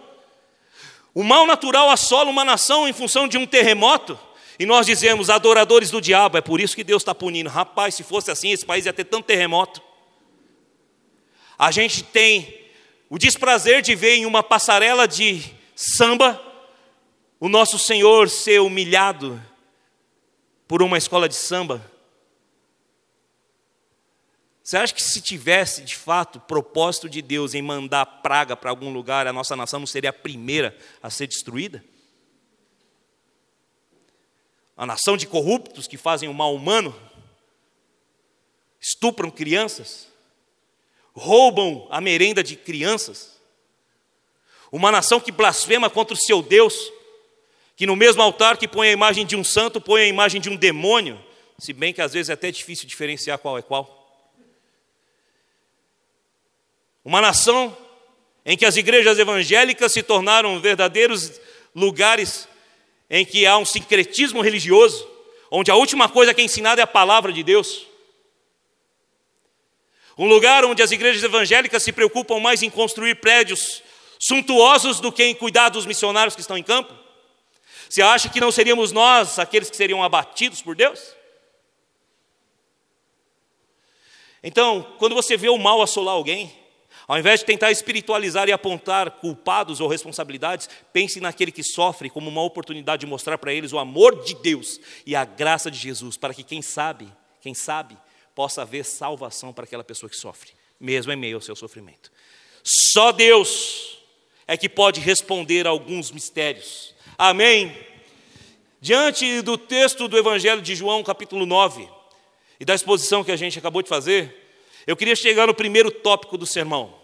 [1.13, 4.19] O mal natural assola uma nação em função de um terremoto,
[4.57, 7.49] e nós dizemos, adoradores do diabo, é por isso que Deus está punindo.
[7.49, 9.81] Rapaz, se fosse assim, esse país ia ter tanto terremoto.
[11.57, 12.65] A gente tem
[13.09, 15.43] o desprazer de ver em uma passarela de
[15.75, 16.41] samba
[17.39, 19.41] o nosso Senhor ser humilhado
[20.67, 21.91] por uma escola de samba.
[24.63, 28.91] Você acha que se tivesse, de fato, propósito de Deus em mandar praga para algum
[28.91, 31.83] lugar, a nossa nação não seria a primeira a ser destruída?
[34.77, 36.93] A nação de corruptos que fazem o mal humano,
[38.79, 40.07] estupram crianças,
[41.13, 43.39] roubam a merenda de crianças,
[44.71, 46.91] uma nação que blasfema contra o seu Deus,
[47.75, 50.49] que no mesmo altar que põe a imagem de um santo, põe a imagem de
[50.49, 51.23] um demônio,
[51.57, 53.95] se bem que às vezes é até difícil diferenciar qual é qual.
[57.03, 57.75] Uma nação
[58.45, 61.39] em que as igrejas evangélicas se tornaram verdadeiros
[61.73, 62.47] lugares
[63.09, 65.07] em que há um sincretismo religioso,
[65.51, 67.85] onde a última coisa que é ensinada é a palavra de Deus.
[70.17, 73.83] Um lugar onde as igrejas evangélicas se preocupam mais em construir prédios
[74.19, 76.93] suntuosos do que em cuidar dos missionários que estão em campo.
[77.89, 81.13] Você acha que não seríamos nós aqueles que seriam abatidos por Deus?
[84.41, 86.55] Então, quando você vê o mal assolar alguém,
[87.07, 92.29] ao invés de tentar espiritualizar e apontar culpados ou responsabilidades, pense naquele que sofre como
[92.29, 96.17] uma oportunidade de mostrar para eles o amor de Deus e a graça de Jesus,
[96.17, 97.07] para que quem sabe,
[97.41, 97.95] quem sabe,
[98.33, 102.11] possa haver salvação para aquela pessoa que sofre, mesmo em meio ao seu sofrimento.
[102.63, 103.99] Só Deus
[104.47, 106.93] é que pode responder a alguns mistérios.
[107.17, 107.75] Amém?
[108.81, 111.87] Diante do texto do Evangelho de João, capítulo 9,
[112.59, 114.44] e da exposição que a gente acabou de fazer,
[114.85, 116.99] eu queria chegar no primeiro tópico do sermão.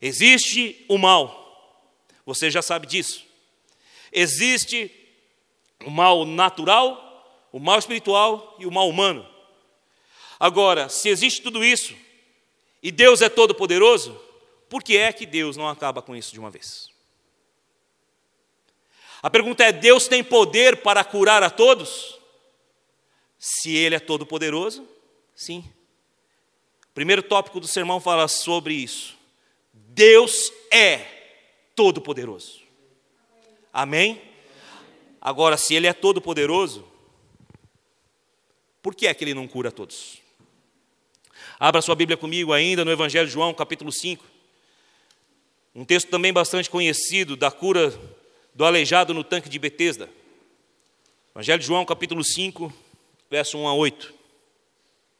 [0.00, 1.42] Existe o mal,
[2.24, 3.24] você já sabe disso.
[4.12, 4.90] Existe
[5.84, 9.28] o mal natural, o mal espiritual e o mal humano.
[10.38, 11.94] Agora, se existe tudo isso,
[12.82, 14.20] e Deus é todo-poderoso,
[14.68, 16.88] por que é que Deus não acaba com isso de uma vez?
[19.22, 22.18] A pergunta é: Deus tem poder para curar a todos?
[23.38, 24.86] Se Ele é todo-poderoso,
[25.34, 25.64] sim.
[26.94, 29.18] Primeiro tópico do sermão fala sobre isso.
[29.72, 30.98] Deus é
[31.74, 32.62] todo-poderoso.
[33.72, 34.22] Amém?
[35.20, 36.86] Agora, se Ele é todo-poderoso,
[38.80, 40.22] por que é que Ele não cura todos?
[41.58, 44.24] Abra sua Bíblia comigo ainda no Evangelho de João, capítulo 5.
[45.74, 47.92] Um texto também bastante conhecido da cura
[48.54, 50.08] do aleijado no tanque de Betesda.
[51.34, 52.72] Evangelho de João, capítulo 5,
[53.28, 54.14] verso 1 a 8.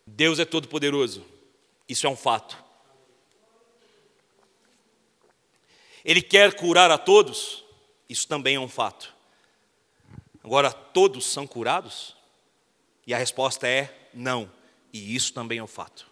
[0.07, 1.34] Deus é todo poderoso.
[1.89, 2.63] Isso é um fato.
[6.05, 7.65] Ele quer curar a todos.
[8.09, 9.15] Isso também é um fato.
[10.43, 12.15] Agora, todos são curados?
[13.07, 14.51] E a resposta é não.
[14.93, 16.07] E isso também é um fato.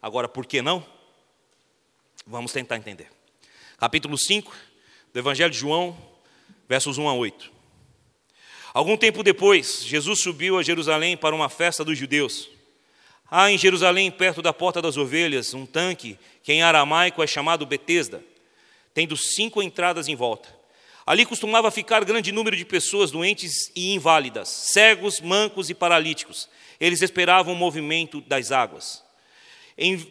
[0.00, 0.84] Agora, por que não?
[2.26, 3.10] Vamos tentar entender.
[3.78, 4.54] Capítulo 5
[5.12, 5.96] do Evangelho de João,
[6.68, 7.52] versos 1 a 8.
[8.72, 12.48] Algum tempo depois, Jesus subiu a Jerusalém para uma festa dos judeus.
[13.30, 17.66] Há em Jerusalém, perto da porta das ovelhas, um tanque que em aramaico é chamado
[17.66, 18.24] Betesda,
[18.94, 20.48] tendo cinco entradas em volta.
[21.04, 26.48] Ali costumava ficar grande número de pessoas doentes e inválidas, cegos, mancos e paralíticos.
[26.80, 29.02] Eles esperavam o movimento das águas.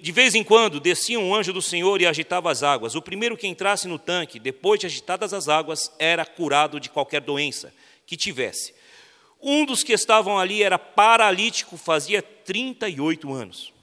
[0.02, 2.96] De vez em quando descia um anjo do Senhor e agitava as águas.
[2.96, 7.22] O primeiro que entrasse no tanque, depois de agitadas as águas, era curado de qualquer
[7.22, 7.74] doença
[8.06, 8.74] que tivesse.
[9.42, 13.74] Um dos que estavam ali era paralítico, fazia 38 anos.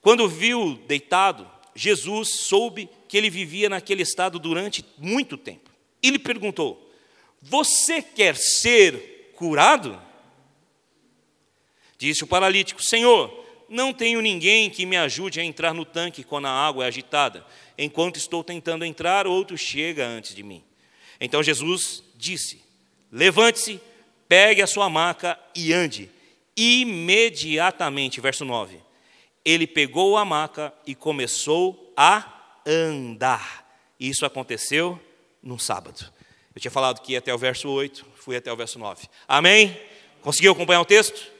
[0.00, 5.70] Quando viu deitado, Jesus soube que ele vivia naquele estado durante muito tempo.
[6.02, 6.90] E lhe perguntou:
[7.40, 10.00] Você quer ser curado?
[11.96, 13.32] Disse o paralítico: Senhor,
[13.68, 17.46] não tenho ninguém que me ajude a entrar no tanque quando a água é agitada.
[17.78, 20.64] Enquanto estou tentando entrar, outro chega antes de mim.
[21.20, 22.60] Então Jesus disse:
[23.10, 23.80] Levante-se,
[24.32, 26.10] pegue a sua maca e ande.
[26.56, 28.80] Imediatamente, verso 9.
[29.44, 33.62] Ele pegou a maca e começou a andar.
[34.00, 34.98] Isso aconteceu
[35.42, 36.10] num sábado.
[36.54, 39.06] Eu tinha falado que ia até o verso 8, fui até o verso 9.
[39.28, 39.78] Amém?
[40.22, 41.30] Conseguiu acompanhar o texto?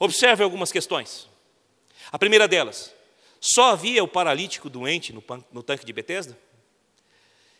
[0.00, 1.28] Observe algumas questões.
[2.10, 2.92] A primeira delas,
[3.40, 6.36] só havia o paralítico doente no, no tanque de Betesda?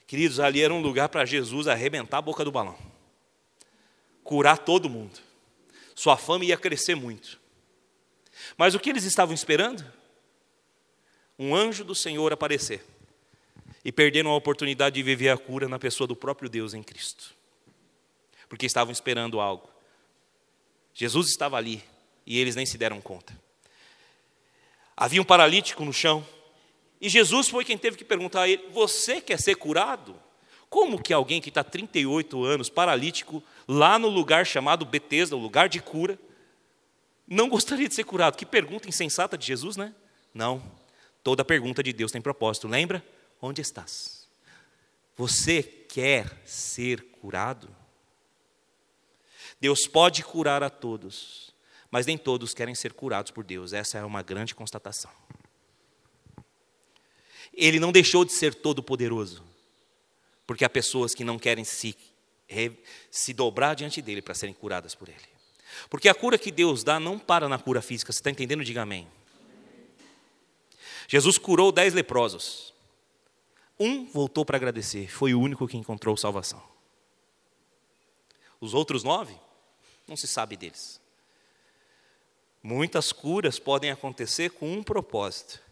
[0.09, 2.77] Queridos, ali era um lugar para Jesus arrebentar a boca do balão,
[4.31, 5.19] curar todo mundo.
[5.93, 7.41] Sua fama ia crescer muito.
[8.57, 9.85] Mas o que eles estavam esperando?
[11.37, 12.81] Um anjo do Senhor aparecer.
[13.85, 17.35] e perderam a oportunidade de viver a cura na pessoa do próprio Deus em Cristo,
[18.47, 19.69] porque estavam esperando algo.
[20.93, 21.83] Jesus estava ali
[22.27, 23.37] e eles nem se deram conta.
[24.95, 26.25] Havia um paralítico no chão
[27.01, 30.15] e Jesus foi quem teve que perguntar a ele: Você quer ser curado?
[30.71, 35.69] Como que alguém que está 38 anos, paralítico, lá no lugar chamado Betesda, o lugar
[35.69, 36.17] de cura,
[37.27, 38.37] não gostaria de ser curado?
[38.37, 39.93] Que pergunta insensata de Jesus, né?
[40.33, 40.63] Não.
[41.25, 42.69] Toda pergunta de Deus tem propósito.
[42.69, 43.05] Lembra?
[43.43, 44.29] Onde estás?
[45.17, 47.69] Você quer ser curado?
[49.61, 51.53] Deus pode curar a todos,
[51.91, 53.73] mas nem todos querem ser curados por Deus.
[53.73, 55.11] Essa é uma grande constatação.
[57.53, 59.45] Ele não deixou de ser todo-poderoso,
[60.51, 61.97] porque há pessoas que não querem se,
[63.09, 65.29] se dobrar diante dele para serem curadas por ele.
[65.89, 68.65] Porque a cura que Deus dá não para na cura física, você está entendendo?
[68.65, 69.07] Diga amém.
[71.07, 72.75] Jesus curou dez leprosos.
[73.79, 76.61] Um voltou para agradecer, foi o único que encontrou salvação.
[78.61, 79.39] Os outros nove,
[80.09, 81.01] não se sabe deles.
[82.61, 85.63] Muitas curas podem acontecer com um propósito: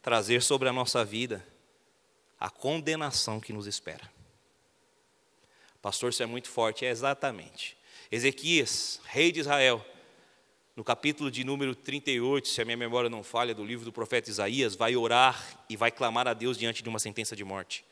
[0.00, 1.46] trazer sobre a nossa vida
[2.38, 4.10] a condenação que nos espera.
[5.80, 7.76] Pastor, isso é muito forte, é exatamente.
[8.10, 9.84] Ezequias, rei de Israel,
[10.74, 14.28] no capítulo de número 38, se a minha memória não falha, do livro do profeta
[14.28, 17.84] Isaías, vai orar e vai clamar a Deus diante de uma sentença de morte.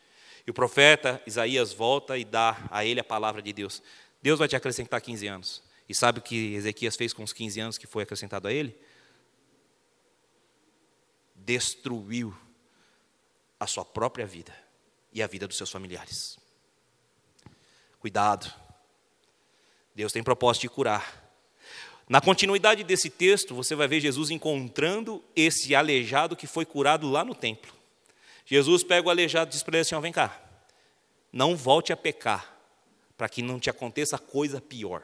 [0.45, 3.81] E o profeta Isaías volta e dá a ele a palavra de Deus.
[4.21, 5.63] Deus vai te acrescentar 15 anos.
[5.89, 8.77] E sabe o que Ezequias fez com os 15 anos que foi acrescentado a ele?
[11.45, 12.35] destruiu
[13.59, 14.53] a sua própria vida
[15.11, 16.37] e a vida dos seus familiares.
[17.99, 18.53] Cuidado.
[19.95, 21.23] Deus tem propósito de curar.
[22.07, 27.23] Na continuidade desse texto, você vai ver Jesus encontrando esse aleijado que foi curado lá
[27.23, 27.73] no templo.
[28.45, 30.39] Jesus pega o aleijado e diz para ele assim: ó, vem cá,
[31.33, 32.55] não volte a pecar,
[33.17, 35.03] para que não te aconteça coisa pior.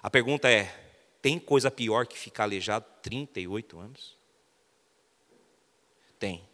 [0.00, 0.72] A pergunta é:
[1.20, 4.16] tem coisa pior que ficar aleijado 38 anos?
[6.16, 6.48] Tem.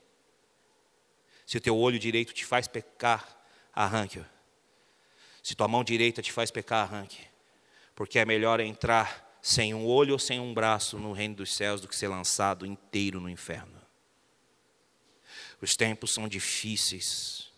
[1.52, 3.38] Se o teu olho direito te faz pecar,
[3.74, 4.24] arranque-o.
[5.42, 7.20] Se tua mão direita te faz pecar, arranque.
[7.94, 11.82] Porque é melhor entrar sem um olho ou sem um braço no reino dos céus
[11.82, 13.78] do que ser lançado inteiro no inferno.
[15.60, 17.50] Os tempos são difíceis.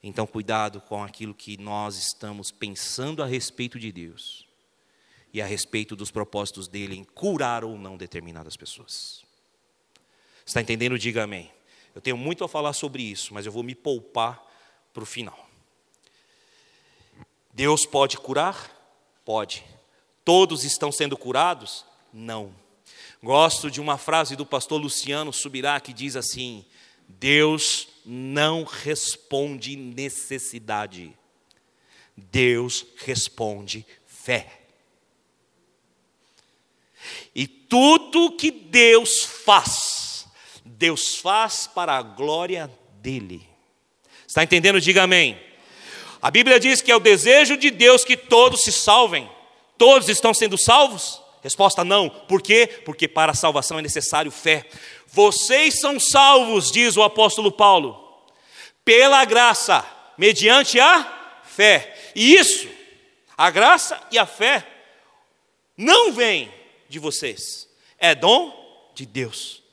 [0.00, 4.46] Então, cuidado com aquilo que nós estamos pensando a respeito de Deus
[5.32, 9.24] e a respeito dos propósitos dele em curar ou não determinadas pessoas.
[10.46, 10.96] Está entendendo?
[10.96, 11.57] Diga amém.
[11.94, 14.44] Eu tenho muito a falar sobre isso, mas eu vou me poupar
[14.92, 15.48] para o final.
[17.52, 18.70] Deus pode curar?
[19.24, 19.64] Pode.
[20.24, 21.84] Todos estão sendo curados?
[22.12, 22.54] Não.
[23.22, 26.64] Gosto de uma frase do pastor Luciano Subirá que diz assim:
[27.08, 31.12] Deus não responde necessidade,
[32.16, 34.60] Deus responde fé.
[37.34, 40.07] E tudo que Deus faz,
[40.78, 42.70] Deus faz para a glória
[43.02, 43.44] dele.
[44.24, 44.80] Está entendendo?
[44.80, 45.36] Diga amém.
[46.22, 49.28] A Bíblia diz que é o desejo de Deus que todos se salvem.
[49.76, 51.20] Todos estão sendo salvos?
[51.42, 52.08] Resposta não.
[52.08, 52.82] Por quê?
[52.84, 54.68] Porque para a salvação é necessário fé.
[55.08, 58.22] Vocês são salvos, diz o apóstolo Paulo,
[58.84, 59.84] pela graça,
[60.16, 62.12] mediante a fé.
[62.14, 62.68] E isso,
[63.36, 64.64] a graça e a fé,
[65.76, 66.52] não vem
[66.88, 67.68] de vocês,
[67.98, 69.66] é dom de Deus.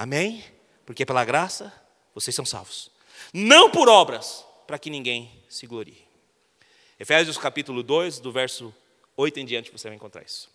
[0.00, 0.42] Amém?
[0.86, 1.70] Porque pela graça
[2.14, 2.90] vocês são salvos.
[3.34, 6.02] Não por obras, para que ninguém se glorie.
[6.98, 8.74] Efésios capítulo 2, do verso
[9.14, 10.48] 8 em diante, você vai encontrar isso.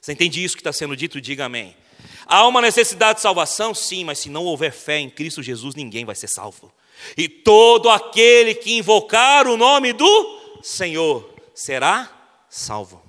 [0.00, 1.20] Você entende isso que está sendo dito?
[1.20, 1.76] Diga amém.
[2.24, 3.74] Há uma necessidade de salvação?
[3.74, 6.72] Sim, mas se não houver fé em Cristo Jesus, ninguém vai ser salvo.
[7.18, 12.10] E todo aquele que invocar o nome do Senhor será
[12.48, 13.02] salvo.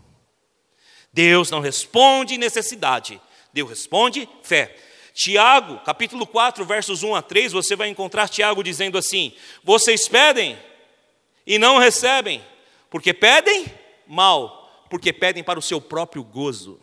[1.13, 3.21] Deus não responde necessidade,
[3.53, 4.75] Deus responde fé.
[5.15, 9.31] Tiago, capítulo 4, versos 1 a 3, você vai encontrar Tiago dizendo assim:
[9.63, 10.57] Vocês pedem
[11.47, 12.43] e não recebem,
[12.89, 13.65] porque pedem
[14.05, 16.81] mal, porque pedem para o seu próprio gozo.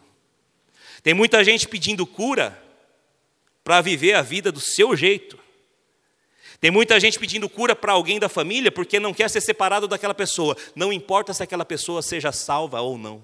[1.02, 2.58] Tem muita gente pedindo cura
[3.62, 5.38] para viver a vida do seu jeito.
[6.58, 10.14] Tem muita gente pedindo cura para alguém da família porque não quer ser separado daquela
[10.14, 13.22] pessoa, não importa se aquela pessoa seja salva ou não.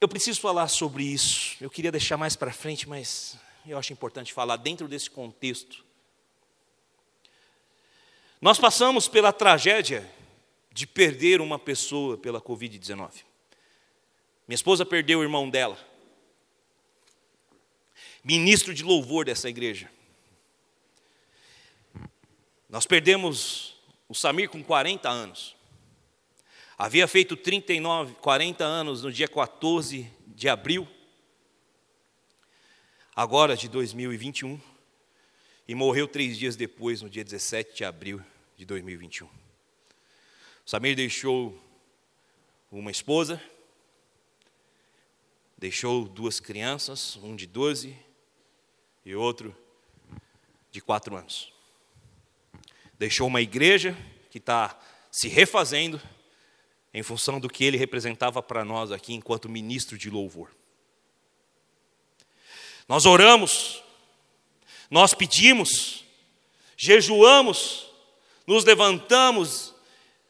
[0.00, 1.56] Eu preciso falar sobre isso.
[1.60, 3.36] Eu queria deixar mais para frente, mas
[3.66, 5.84] eu acho importante falar dentro desse contexto.
[8.40, 10.10] Nós passamos pela tragédia
[10.72, 13.24] de perder uma pessoa pela Covid-19.
[14.48, 15.78] Minha esposa perdeu o irmão dela.
[18.22, 19.90] ministro de louvor dessa igreja.
[22.68, 23.74] Nós perdemos
[24.08, 25.56] o Samir com 40 anos.
[26.76, 30.88] Havia feito 39, 40 anos no dia 14 de abril,
[33.20, 34.58] agora de 2021,
[35.68, 38.24] e morreu três dias depois, no dia 17 de abril
[38.56, 39.28] de 2021.
[40.64, 41.62] Samir deixou
[42.72, 43.38] uma esposa,
[45.58, 47.94] deixou duas crianças, um de 12
[49.04, 49.54] e outro
[50.70, 51.52] de 4 anos.
[52.98, 53.94] Deixou uma igreja
[54.30, 56.00] que está se refazendo
[56.94, 60.58] em função do que ele representava para nós aqui enquanto ministro de louvor.
[62.90, 63.84] Nós oramos,
[64.90, 66.04] nós pedimos,
[66.76, 67.88] jejuamos,
[68.44, 69.72] nos levantamos,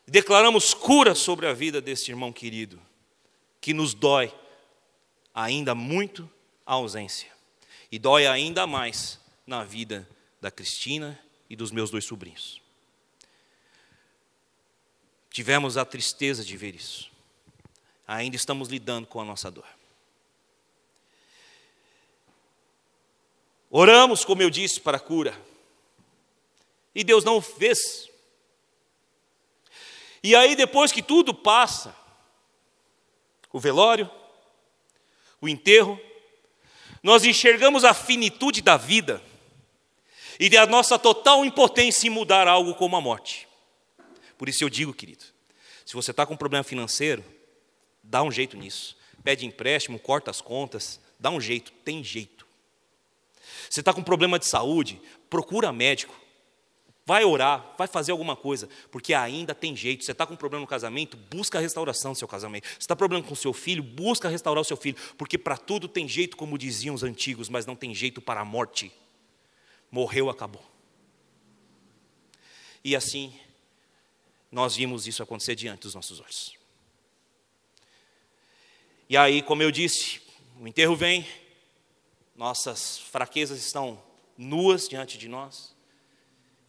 [0.07, 2.79] declaramos cura sobre a vida desse irmão querido,
[3.63, 4.31] que nos dói
[5.35, 6.31] ainda muito
[6.67, 7.33] a ausência,
[7.91, 10.07] e dói ainda mais na vida
[10.39, 12.61] da Cristina e dos meus dois sobrinhos.
[15.31, 17.11] Tivemos a tristeza de ver isso.
[18.07, 19.80] Ainda estamos lidando com a nossa dor.
[23.71, 25.41] Oramos, como eu disse, para a cura.
[26.93, 28.11] E Deus não fez.
[30.23, 31.95] E aí, depois que tudo passa,
[33.53, 34.11] o velório,
[35.41, 35.99] o enterro,
[37.03, 39.23] nós enxergamos a finitude da vida
[40.39, 43.49] e a nossa total impotência em mudar algo como a morte.
[44.37, 45.25] Por isso eu digo, querido,
[45.85, 47.25] se você está com um problema financeiro,
[48.03, 48.97] dá um jeito nisso.
[49.23, 52.40] Pede empréstimo, corta as contas, dá um jeito, tem jeito.
[53.71, 55.01] Você está com problema de saúde,
[55.31, 56.19] procura médico.
[57.07, 60.05] Vai orar, vai fazer alguma coisa, porque ainda tem jeito.
[60.05, 62.67] Você está com problema no casamento, busca a restauração do seu casamento.
[62.67, 65.89] Você está com problema com seu filho, busca restaurar o seu filho, porque para tudo
[65.89, 68.93] tem jeito, como diziam os antigos, mas não tem jeito para a morte.
[69.91, 70.65] Morreu, acabou.
[72.85, 73.33] E assim
[74.51, 76.55] nós vimos isso acontecer diante dos nossos olhos.
[79.09, 80.21] E aí, como eu disse,
[80.61, 81.27] o enterro vem,
[82.41, 84.03] nossas fraquezas estão
[84.35, 85.77] nuas diante de nós,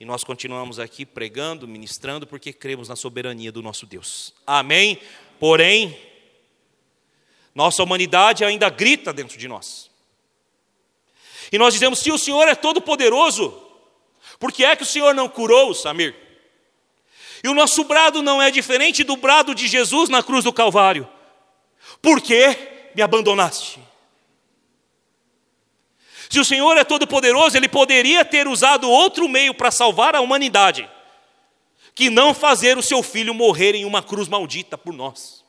[0.01, 4.33] e nós continuamos aqui pregando, ministrando, porque cremos na soberania do nosso Deus.
[4.45, 4.99] Amém?
[5.39, 5.97] Porém,
[7.55, 9.89] nossa humanidade ainda grita dentro de nós.
[11.53, 13.57] E nós dizemos: se o Senhor é todo-poderoso,
[14.41, 16.13] por que é que o Senhor não curou Samir?
[17.41, 21.07] E o nosso brado não é diferente do brado de Jesus na cruz do Calvário.
[22.01, 22.57] Por que
[22.93, 23.90] me abandonaste?
[26.31, 30.89] Se o Senhor é todo-poderoso, Ele poderia ter usado outro meio para salvar a humanidade,
[31.93, 35.43] que não fazer o seu filho morrer em uma cruz maldita por nós.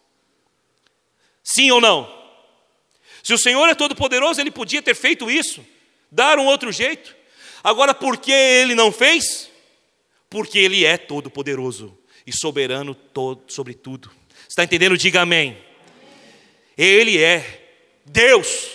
[1.42, 2.12] Sim ou não?
[3.22, 5.64] Se o Senhor é todo-poderoso, Ele podia ter feito isso,
[6.10, 7.14] dar um outro jeito.
[7.62, 9.52] Agora, por que Ele não fez?
[10.32, 14.10] porque Ele é todo-poderoso e soberano todo, sobre tudo.
[14.48, 14.96] Está entendendo?
[14.96, 15.58] Diga amém.
[16.76, 17.68] Ele é
[18.06, 18.70] Deus.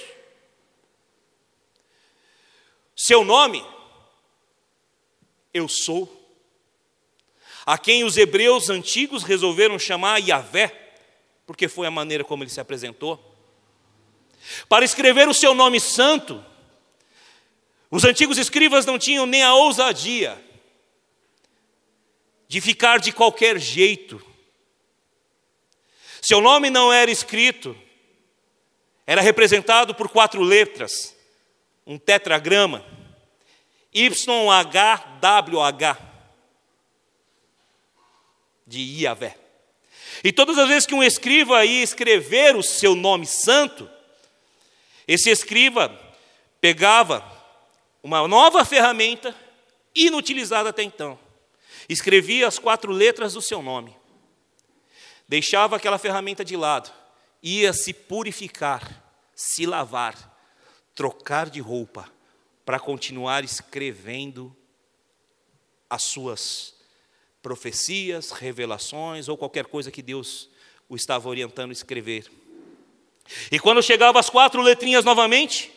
[3.07, 3.65] Seu nome,
[5.53, 6.13] eu sou.
[7.65, 10.97] A quem os hebreus antigos resolveram chamar Yahvé,
[11.45, 13.17] porque foi a maneira como ele se apresentou.
[14.67, 16.43] Para escrever o seu nome santo,
[17.89, 20.37] os antigos escribas não tinham nem a ousadia
[22.45, 24.21] de ficar de qualquer jeito.
[26.21, 27.73] Seu nome não era escrito,
[29.05, 31.15] era representado por quatro letras,
[31.85, 32.96] um tetragrama,
[33.97, 35.97] YHWH,
[38.65, 39.35] de Iavé.
[40.23, 43.89] E todas as vezes que um escriba ia escrever o seu nome santo,
[45.07, 45.99] esse escriba
[46.61, 47.25] pegava
[48.03, 49.35] uma nova ferramenta,
[49.95, 51.17] inutilizada até então,
[51.89, 53.95] escrevia as quatro letras do seu nome,
[55.27, 56.91] deixava aquela ferramenta de lado,
[57.41, 59.03] ia se purificar,
[59.35, 60.15] se lavar,
[60.93, 62.16] trocar de roupa,
[62.67, 64.53] para continuar escrevendo
[65.89, 66.75] as suas
[67.41, 70.49] profecias, revelações ou qualquer coisa que Deus
[70.89, 72.29] o estava orientando a escrever.
[73.49, 75.71] E quando chegava as quatro letrinhas novamente,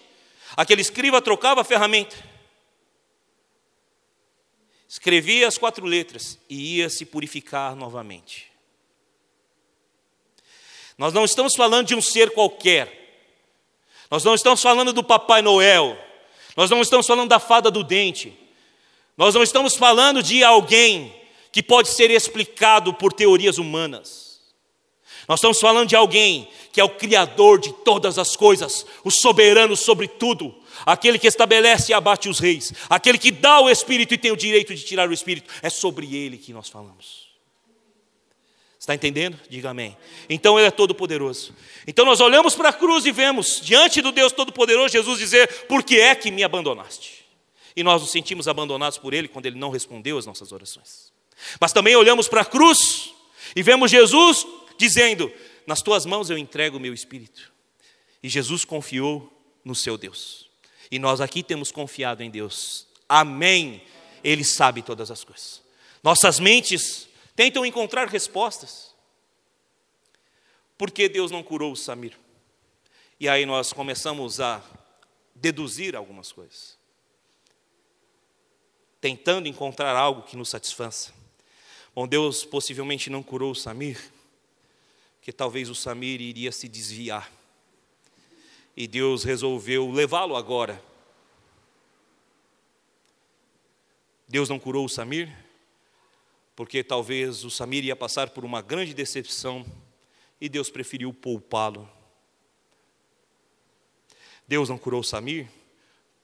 [0.57, 2.29] aquele escriba trocava a ferramenta
[4.89, 8.51] escrevia as quatro letras e ia se purificar novamente.
[10.99, 13.29] Nós não estamos falando de um ser qualquer.
[14.11, 16.10] Nós não estamos falando do Papai Noel.
[16.57, 18.37] Nós não estamos falando da fada do dente.
[19.17, 21.15] Nós não estamos falando de alguém
[21.53, 24.41] que pode ser explicado por teorias humanas.
[25.29, 29.77] Nós estamos falando de alguém que é o Criador de todas as coisas, o soberano
[29.77, 30.55] sobre tudo,
[30.87, 34.37] aquele que estabelece e abate os reis, aquele que dá o Espírito e tem o
[34.37, 35.51] direito de tirar o Espírito.
[35.63, 37.30] É sobre ele que nós falamos.
[38.91, 39.39] Está entendendo?
[39.49, 39.97] Diga amém.
[40.29, 41.55] Então ele é todo-poderoso.
[41.87, 45.85] Então nós olhamos para a cruz e vemos, diante do Deus Todo-Poderoso, Jesus dizer: Por
[45.85, 47.25] que é que me abandonaste?
[47.77, 51.13] E nós nos sentimos abandonados por Ele quando Ele não respondeu às nossas orações.
[51.61, 53.15] Mas também olhamos para a cruz
[53.55, 54.45] e vemos Jesus
[54.77, 55.33] dizendo:
[55.69, 57.53] Nas tuas mãos eu entrego o meu espírito.
[58.21, 59.33] E Jesus confiou
[59.65, 60.51] no seu Deus.
[60.91, 62.89] E nós aqui temos confiado em Deus.
[63.09, 63.83] Amém.
[64.25, 65.63] Ele sabe todas as coisas.
[66.03, 67.09] Nossas mentes
[67.41, 68.95] tentam encontrar respostas.
[70.77, 72.15] Por que Deus não curou o Samir?
[73.19, 74.63] E aí nós começamos a
[75.35, 76.79] deduzir algumas coisas,
[79.01, 81.15] tentando encontrar algo que nos satisfaça.
[81.95, 83.99] Bom, Deus possivelmente não curou o Samir,
[85.17, 87.33] porque talvez o Samir iria se desviar.
[88.77, 90.79] E Deus resolveu levá-lo agora.
[94.29, 95.35] Deus não curou o Samir,
[96.55, 99.65] porque talvez o Samir ia passar por uma grande decepção
[100.41, 101.89] e Deus preferiu poupá-lo.
[104.47, 105.49] Deus não curou o Samir,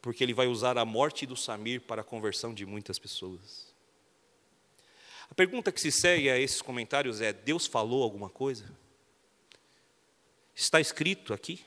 [0.03, 3.75] porque ele vai usar a morte do Samir para a conversão de muitas pessoas.
[5.31, 8.65] A pergunta que se segue a esses comentários é: Deus falou alguma coisa?
[10.55, 11.65] Está escrito aqui?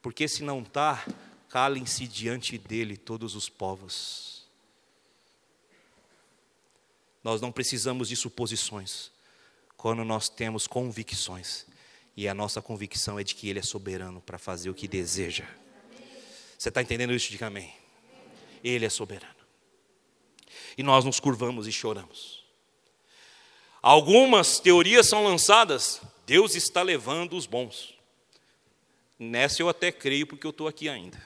[0.00, 1.04] Porque se não está,
[1.48, 4.35] calem-se diante dele todos os povos.
[7.26, 9.10] Nós não precisamos de suposições,
[9.76, 11.66] quando nós temos convicções,
[12.16, 15.44] e a nossa convicção é de que Ele é soberano para fazer o que deseja.
[16.56, 17.28] Você está entendendo isso?
[17.28, 17.74] Diga amém.
[18.62, 19.34] Ele é soberano.
[20.78, 22.44] E nós nos curvamos e choramos.
[23.82, 27.92] Algumas teorias são lançadas, Deus está levando os bons.
[29.18, 31.20] Nessa eu até creio, porque eu estou aqui ainda.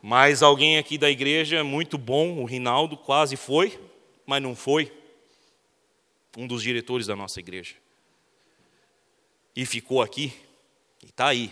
[0.00, 3.76] Mas alguém aqui da igreja, muito bom, o Rinaldo, quase foi,
[4.26, 4.92] mas não foi.
[6.36, 7.74] Um dos diretores da nossa igreja.
[9.54, 10.32] E ficou aqui,
[11.02, 11.50] e está aí.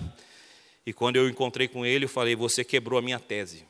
[0.84, 3.64] E quando eu encontrei com ele, eu falei: Você quebrou a minha tese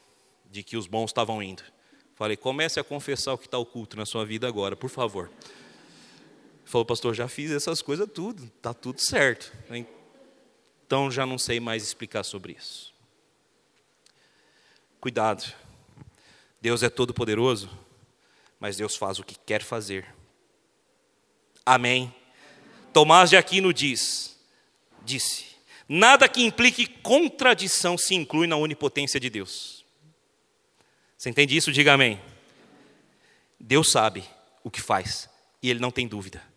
[0.51, 1.63] de que os bons estavam indo.
[2.15, 5.31] Falei: Comece a confessar o que está oculto na sua vida agora, por favor.
[5.31, 9.53] Ele falou, pastor, já fiz essas coisas tudo, está tudo certo
[10.93, 12.93] então já não sei mais explicar sobre isso.
[15.01, 15.51] Cuidado,
[16.61, 17.71] Deus é todo-poderoso,
[18.63, 20.07] mas Deus faz o que quer fazer.
[21.67, 22.15] Amém.
[22.93, 24.39] Tomás de Aquino diz,
[25.03, 25.47] disse,
[25.89, 29.85] nada que implique contradição se inclui na onipotência de Deus.
[31.19, 31.73] Você entende isso?
[31.73, 32.21] Diga amém.
[33.59, 34.23] Deus sabe
[34.63, 35.29] o que faz
[35.61, 36.53] e ele não tem dúvida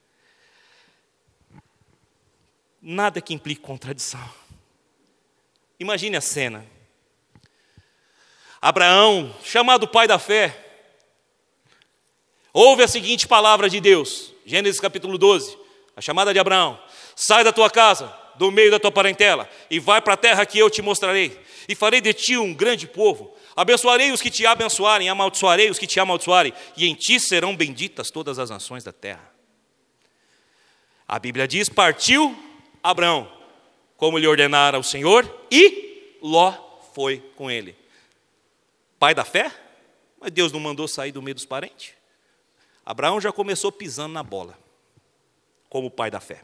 [2.86, 4.30] nada que implique contradição.
[5.80, 6.64] Imagine a cena.
[8.62, 10.64] Abraão, chamado pai da fé,
[12.56, 15.58] ouve a seguinte palavra de Deus, Gênesis capítulo 12,
[15.93, 16.80] a chamada de Abraão:
[17.14, 20.58] sai da tua casa, do meio da tua parentela, e vai para a terra que
[20.58, 21.38] eu te mostrarei,
[21.68, 23.36] e farei de ti um grande povo.
[23.58, 28.10] Abençoarei os que te abençoarem, amaldiçoarei os que te amaldiçoarem, e em ti serão benditas
[28.10, 29.30] todas as nações da terra.
[31.06, 32.34] A Bíblia diz: partiu
[32.82, 33.30] Abraão,
[33.97, 36.53] como lhe ordenara o Senhor, e Ló
[36.93, 37.76] foi com ele.
[38.97, 39.51] Pai da fé?
[40.22, 41.95] Mas Deus não mandou sair do meio dos parentes?
[42.86, 44.58] Abraão já começou pisando na bola,
[45.70, 46.44] como pai da fé.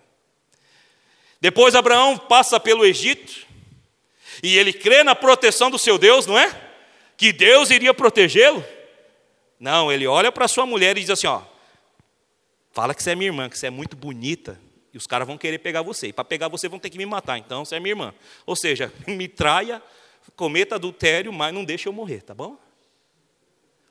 [1.39, 3.48] Depois Abraão passa pelo Egito,
[4.42, 6.70] e ele crê na proteção do seu Deus, não é?
[7.16, 8.64] Que Deus iria protegê-lo.
[9.60, 11.42] Não, ele olha para sua mulher e diz assim: ó,
[12.72, 14.60] fala que você é minha irmã, que você é muito bonita,
[14.92, 16.08] e os caras vão querer pegar você.
[16.08, 17.38] E para pegar você vão ter que me matar.
[17.38, 18.14] Então você é minha irmã.
[18.46, 19.82] Ou seja, me traia,
[20.36, 22.58] cometa adultério, mas não deixa eu morrer, tá bom?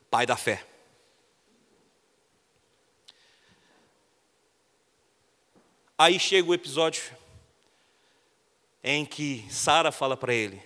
[0.09, 0.65] Pai da fé.
[6.01, 7.03] Aí chega o episódio
[8.83, 10.59] em que Sara fala para ele: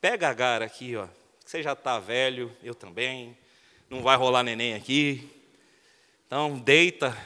[0.00, 1.08] pega a Agar aqui, ó,
[1.44, 3.36] você já está velho, eu também,
[3.90, 5.28] não vai rolar neném aqui.
[6.24, 7.18] Então deita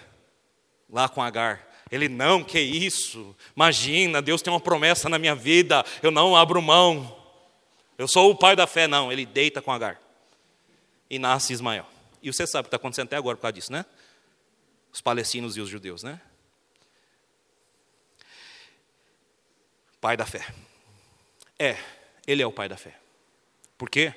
[0.89, 1.63] lá com Agar.
[1.93, 3.37] Ele, não, que isso?
[3.55, 7.15] Imagina, Deus tem uma promessa na minha vida, eu não abro mão.
[7.99, 9.13] Eu sou o pai da fé, não.
[9.13, 10.01] Ele deita com Agar.
[11.11, 11.87] E nasce Ismael.
[12.23, 13.85] E você sabe o que está acontecendo até agora por causa disso, né?
[14.91, 16.19] Os palestinos e os judeus, né?
[20.05, 20.47] Pai da fé.
[21.59, 21.79] É,
[22.27, 22.95] ele é o pai da fé.
[23.79, 24.13] Por quê?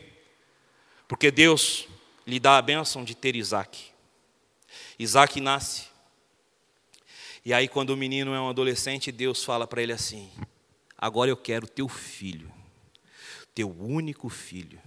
[1.08, 1.88] Porque Deus
[2.26, 3.86] lhe dá a bênção de ter Isaac.
[5.00, 5.88] Isaac nasce
[7.46, 10.30] E aí, quando o menino é um adolescente, Deus fala para ele assim:
[10.98, 12.52] Agora eu quero teu filho,
[13.56, 14.82] teu único filho.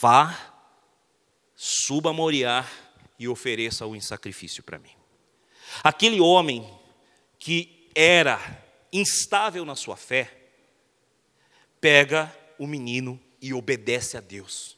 [0.00, 0.54] Vá,
[1.56, 2.64] suba a Moriá
[3.18, 4.94] e ofereça-o em sacrifício para mim.
[5.82, 6.72] Aquele homem
[7.36, 8.64] que era
[8.96, 10.32] instável na sua fé,
[11.80, 14.76] pega o menino e obedece a Deus.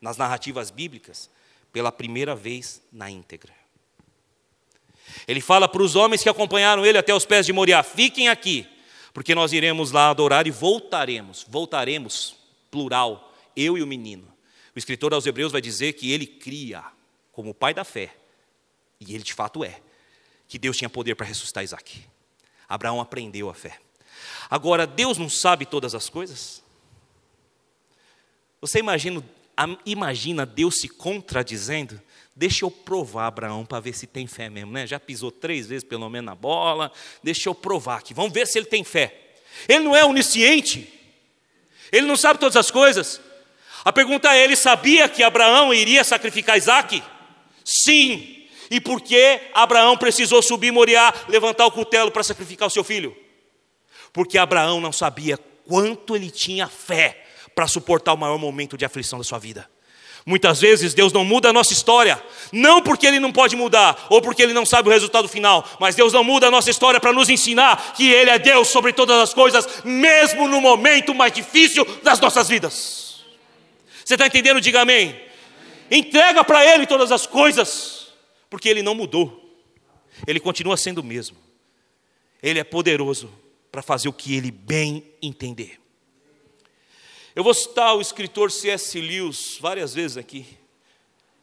[0.00, 1.30] Nas narrativas bíblicas,
[1.72, 3.52] pela primeira vez na íntegra.
[5.26, 8.66] Ele fala para os homens que acompanharam ele até os pés de Moriá: fiquem aqui,
[9.12, 11.46] porque nós iremos lá adorar e voltaremos.
[11.48, 12.36] Voltaremos,
[12.70, 14.32] plural, eu e o menino.
[14.74, 16.84] O escritor aos Hebreus vai dizer que ele cria
[17.32, 18.14] como pai da fé,
[19.00, 19.80] e ele de fato é,
[20.48, 22.15] que Deus tinha poder para ressuscitar Isaac.
[22.68, 23.78] Abraão aprendeu a fé.
[24.48, 26.62] Agora, Deus não sabe todas as coisas?
[28.60, 29.22] Você imagina,
[29.84, 32.00] imagina Deus se contradizendo?
[32.34, 34.86] Deixa eu provar Abraão para ver se tem fé mesmo, né?
[34.86, 36.92] Já pisou três vezes pelo menos na bola,
[37.22, 39.36] deixa eu provar aqui, vamos ver se ele tem fé.
[39.68, 40.92] Ele não é onisciente,
[41.90, 43.20] ele não sabe todas as coisas.
[43.84, 47.02] A pergunta é: ele sabia que Abraão iria sacrificar Isaac?
[47.64, 48.35] Sim.
[48.70, 53.16] E por que Abraão precisou subir Moriá, levantar o cutelo para sacrificar o seu filho?
[54.12, 59.18] Porque Abraão não sabia quanto ele tinha fé para suportar o maior momento de aflição
[59.18, 59.68] da sua vida.
[60.26, 64.20] Muitas vezes Deus não muda a nossa história, não porque Ele não pode mudar, ou
[64.20, 67.12] porque Ele não sabe o resultado final, mas Deus não muda a nossa história para
[67.12, 71.84] nos ensinar que Ele é Deus sobre todas as coisas, mesmo no momento mais difícil
[72.02, 73.24] das nossas vidas.
[74.04, 74.60] Você está entendendo?
[74.60, 75.16] Diga amém.
[75.88, 77.95] Entrega para Ele todas as coisas,
[78.56, 79.54] porque Ele não mudou,
[80.26, 81.36] Ele continua sendo o mesmo,
[82.42, 83.30] Ele é poderoso
[83.70, 85.78] para fazer o que Ele bem entender.
[87.34, 88.98] Eu vou citar o escritor C.S.
[88.98, 90.46] Lewis várias vezes aqui,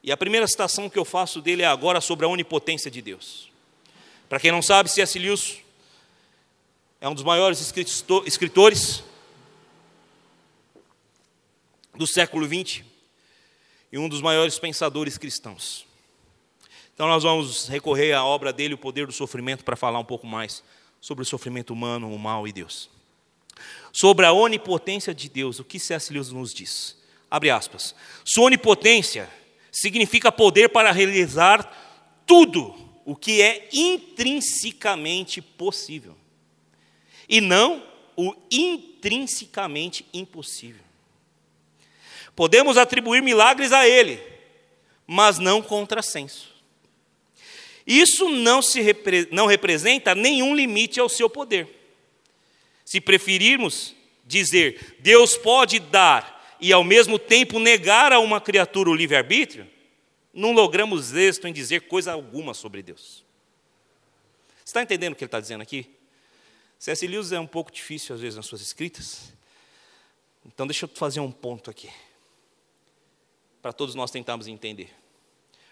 [0.02, 3.48] e a primeira citação que eu faço dele é agora sobre a onipotência de Deus.
[4.28, 5.20] Para quem não sabe, C.S.
[5.20, 5.60] Lewis
[7.00, 7.60] é um dos maiores
[8.26, 9.04] escritores
[11.94, 12.84] do século XX
[13.92, 15.86] e um dos maiores pensadores cristãos.
[16.94, 20.28] Então, nós vamos recorrer à obra dele, O Poder do Sofrimento, para falar um pouco
[20.28, 20.64] mais
[21.02, 22.90] sobre o sofrimento humano, o mal e Deus.
[23.92, 26.14] Sobre a onipotência de Deus, o que C.S.
[26.14, 26.98] Lewis nos diz?
[27.30, 27.96] Abre aspas.
[28.24, 29.30] Sua onipotência
[29.72, 32.76] significa poder para realizar tudo
[33.06, 36.16] o que é intrinsecamente possível,
[37.28, 37.84] e não
[38.16, 40.84] o intrinsecamente impossível.
[42.36, 44.22] Podemos atribuir milagres a Ele,
[45.06, 46.53] mas não contrassenso.
[47.86, 51.68] Isso não, se repre não representa nenhum limite ao seu poder.
[52.86, 58.96] Se preferirmos dizer Deus pode dar e ao mesmo tempo negar a uma criatura o
[58.96, 59.70] livre-arbítrio,
[60.34, 63.24] não logramos êxito em dizer coisa alguma sobre Deus.
[64.64, 65.90] Você está entendendo o que ele está dizendo aqui?
[66.80, 67.06] C.S.
[67.06, 69.34] Lewis é um pouco difícil às vezes nas suas escritas,
[70.46, 71.90] então deixa eu fazer um ponto aqui
[73.62, 74.94] para todos nós tentarmos entender.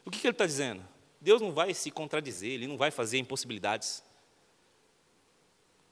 [0.05, 0.81] O que, que ele está dizendo?
[1.21, 4.03] Deus não vai se contradizer, Ele não vai fazer impossibilidades.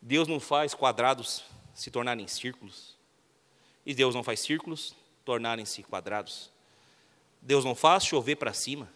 [0.01, 1.43] Deus não faz quadrados
[1.75, 2.97] se tornarem círculos.
[3.85, 6.51] E Deus não faz círculos tornarem-se quadrados.
[7.39, 8.91] Deus não faz chover para cima.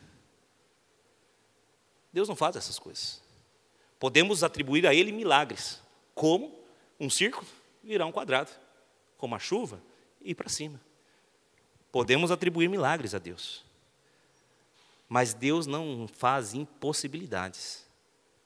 [2.12, 3.22] Deus não faz essas coisas.
[4.00, 5.80] Podemos atribuir a Ele milagres,
[6.16, 6.60] como
[7.00, 7.48] um círculo
[7.84, 8.52] virar um quadrado,
[9.18, 9.82] como a chuva
[10.22, 10.80] ir para cima.
[11.92, 13.64] Podemos atribuir milagres a Deus.
[15.08, 17.86] Mas Deus não faz impossibilidades.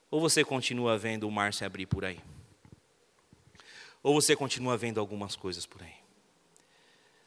[0.10, 2.20] Ou você continua vendo o mar se abrir por aí?
[4.02, 5.96] Ou você continua vendo algumas coisas por aí?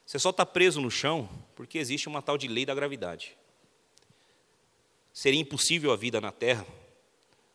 [0.06, 3.36] Você só está preso no chão porque existe uma tal de lei da gravidade.
[5.12, 6.66] Seria impossível a vida na Terra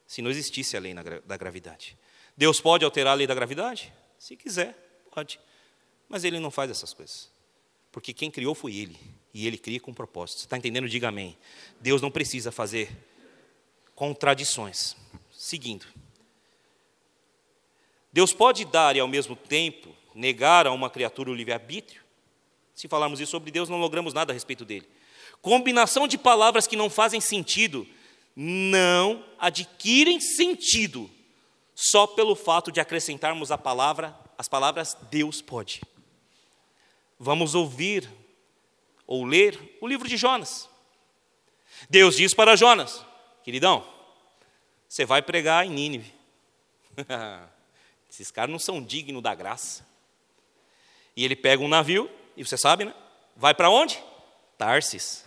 [0.05, 1.97] se não existisse a lei da gravidade.
[2.37, 3.91] Deus pode alterar a lei da gravidade?
[4.19, 4.73] Se quiser,
[5.11, 5.39] pode.
[6.07, 7.31] Mas Ele não faz essas coisas.
[7.91, 8.99] Porque quem criou foi Ele.
[9.35, 10.39] E Ele cria com propósito.
[10.39, 10.87] Você está entendendo?
[10.87, 11.37] Diga amém.
[11.81, 12.89] Deus não precisa fazer
[13.93, 14.95] contradições.
[15.29, 15.85] Seguindo.
[18.13, 22.01] Deus pode dar e ao mesmo tempo negar a uma criatura o livre-arbítrio?
[22.73, 24.87] Se falarmos isso sobre Deus, não logramos nada a respeito dele.
[25.41, 27.85] Combinação de palavras que não fazem sentido
[28.33, 31.11] não adquirem sentido
[31.75, 35.81] só pelo fato de acrescentarmos a palavra, as palavras Deus pode
[37.19, 38.09] vamos ouvir
[39.07, 40.69] ou ler o livro de Jonas.
[41.89, 43.05] Deus diz para Jonas:
[43.43, 43.85] queridão,
[44.87, 46.13] você vai pregar em Nínive.
[48.09, 49.85] Esses caras não são dignos da graça.
[51.15, 52.93] E ele pega um navio, e você sabe, né?
[53.35, 54.01] Vai para onde?
[54.57, 55.25] Tarsis.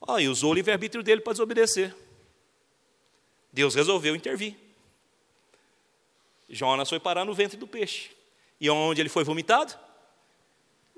[0.00, 1.94] Oh, e usou o livre-arbítrio dele para desobedecer.
[3.52, 4.56] Deus resolveu intervir.
[6.48, 8.10] Jonas foi parar no ventre do peixe.
[8.60, 9.74] E onde ele foi vomitado?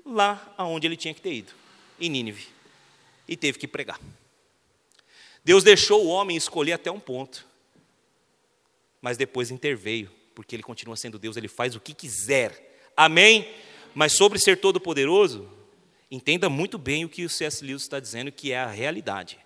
[0.05, 1.53] Lá aonde ele tinha que ter ido,
[1.99, 2.47] em Nínive.
[3.27, 3.99] E teve que pregar.
[5.43, 7.45] Deus deixou o homem escolher até um ponto.
[9.01, 12.91] Mas depois interveio, porque ele continua sendo Deus, ele faz o que quiser.
[12.97, 13.47] Amém?
[13.93, 15.47] Mas sobre ser todo-poderoso,
[16.09, 17.63] entenda muito bem o que o C.S.
[17.63, 19.37] Lewis está dizendo, que é a realidade.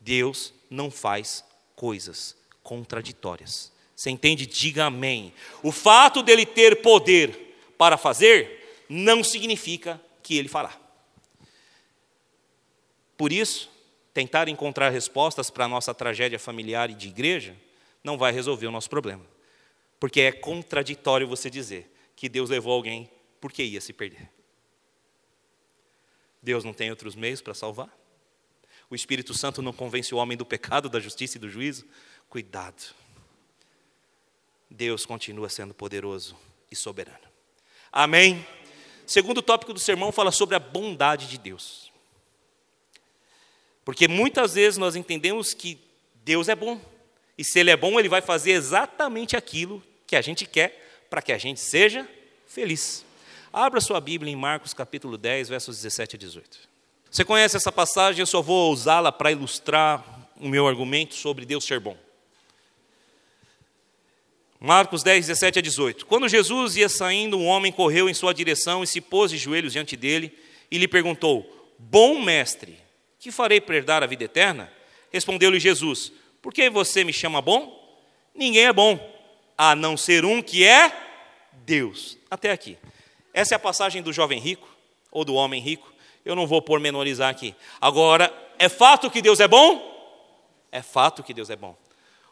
[0.00, 1.44] Deus não faz
[1.76, 3.72] coisas contraditórias.
[3.94, 4.46] Você entende?
[4.46, 5.32] Diga amém.
[5.62, 10.87] O fato dele ter poder para fazer não significa que ele fará.
[13.18, 13.68] Por isso,
[14.14, 17.54] tentar encontrar respostas para a nossa tragédia familiar e de igreja
[18.02, 19.26] não vai resolver o nosso problema.
[19.98, 23.10] Porque é contraditório você dizer que Deus levou alguém
[23.40, 24.30] porque ia se perder.
[26.40, 27.92] Deus não tem outros meios para salvar?
[28.88, 31.84] O Espírito Santo não convence o homem do pecado, da justiça e do juízo?
[32.28, 32.94] Cuidado.
[34.70, 36.36] Deus continua sendo poderoso
[36.70, 37.18] e soberano.
[37.90, 38.46] Amém?
[39.04, 41.87] Segundo tópico do sermão fala sobre a bondade de Deus.
[43.88, 45.78] Porque muitas vezes nós entendemos que
[46.22, 46.78] Deus é bom.
[47.38, 51.22] E se Ele é bom, Ele vai fazer exatamente aquilo que a gente quer para
[51.22, 52.06] que a gente seja
[52.46, 53.02] feliz.
[53.50, 56.58] Abra sua Bíblia em Marcos capítulo 10, versos 17 a 18.
[57.10, 60.04] Você conhece essa passagem, eu só vou usá-la para ilustrar
[60.38, 61.96] o meu argumento sobre Deus ser bom.
[64.60, 66.04] Marcos 10, 17 a 18.
[66.04, 69.72] Quando Jesus ia saindo, um homem correu em sua direção e se pôs de joelhos
[69.72, 70.38] diante dele
[70.70, 72.86] e lhe perguntou: Bom mestre,
[73.18, 74.72] que farei para herdar a vida eterna?
[75.12, 77.76] Respondeu-lhe Jesus: Por que você me chama bom?
[78.34, 78.98] Ninguém é bom,
[79.56, 80.92] a não ser um que é
[81.52, 82.16] Deus.
[82.30, 82.78] Até aqui.
[83.34, 84.68] Essa é a passagem do jovem rico,
[85.10, 85.92] ou do homem rico.
[86.24, 87.54] Eu não vou pormenorizar aqui.
[87.80, 89.96] Agora, é fato que Deus é bom?
[90.70, 91.76] É fato que Deus é bom.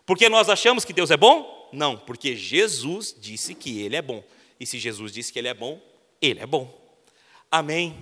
[0.05, 1.69] Porque nós achamos que Deus é bom?
[1.73, 4.23] Não, porque Jesus disse que Ele é bom.
[4.59, 5.81] E se Jesus disse que Ele é bom,
[6.21, 6.73] Ele é bom.
[7.51, 7.97] Amém?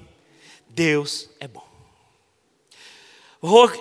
[0.69, 1.74] Deus é bom.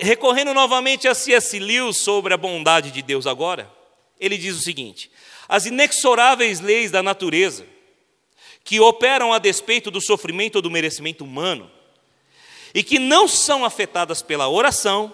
[0.02, 1.58] Recorrendo novamente a C.S.
[1.58, 3.72] Lewis sobre a bondade de Deus agora,
[4.20, 5.10] ele diz o seguinte:
[5.48, 7.66] as inexoráveis leis da natureza,
[8.62, 11.72] que operam a despeito do sofrimento ou do merecimento humano,
[12.74, 15.14] e que não são afetadas pela oração,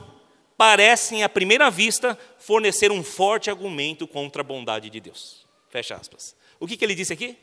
[0.58, 5.46] parecem, à primeira vista, fornecer um forte argumento contra a bondade de Deus.
[5.70, 6.36] Fecha aspas.
[6.60, 7.38] O que, que ele disse aqui?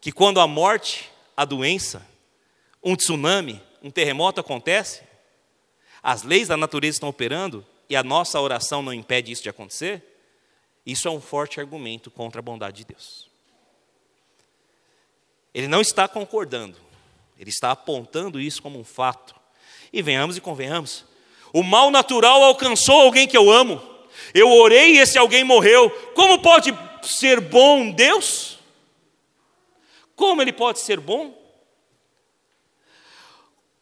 [0.00, 2.04] Que quando a morte, a doença,
[2.82, 5.07] um tsunami, um terremoto acontece,
[6.10, 10.02] as leis da natureza estão operando e a nossa oração não impede isso de acontecer,
[10.86, 13.28] isso é um forte argumento contra a bondade de Deus.
[15.52, 16.78] Ele não está concordando,
[17.38, 19.34] ele está apontando isso como um fato.
[19.92, 21.04] E venhamos e convenhamos,
[21.52, 23.78] o mal natural alcançou alguém que eu amo,
[24.32, 25.90] eu orei e esse alguém morreu.
[26.14, 28.58] Como pode ser bom Deus?
[30.16, 31.37] Como ele pode ser bom?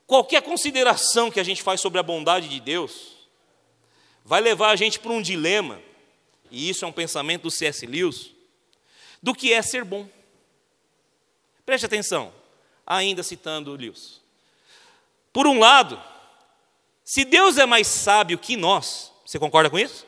[0.07, 3.17] Qualquer consideração que a gente faz sobre a bondade de Deus
[4.25, 5.81] vai levar a gente para um dilema,
[6.51, 7.87] e isso é um pensamento do C.S.
[7.87, 8.33] Lewis,
[9.23, 10.09] do que é ser bom.
[11.65, 12.33] Preste atenção,
[12.87, 14.21] ainda citando Lewis.
[15.33, 16.01] Por um lado,
[17.05, 20.07] se Deus é mais sábio que nós, você concorda com isso?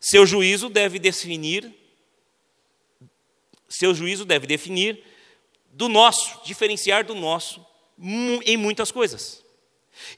[0.00, 1.74] Seu juízo deve definir
[3.68, 5.02] seu juízo deve definir
[5.72, 7.64] do nosso, diferenciar do nosso
[7.98, 9.44] em muitas coisas.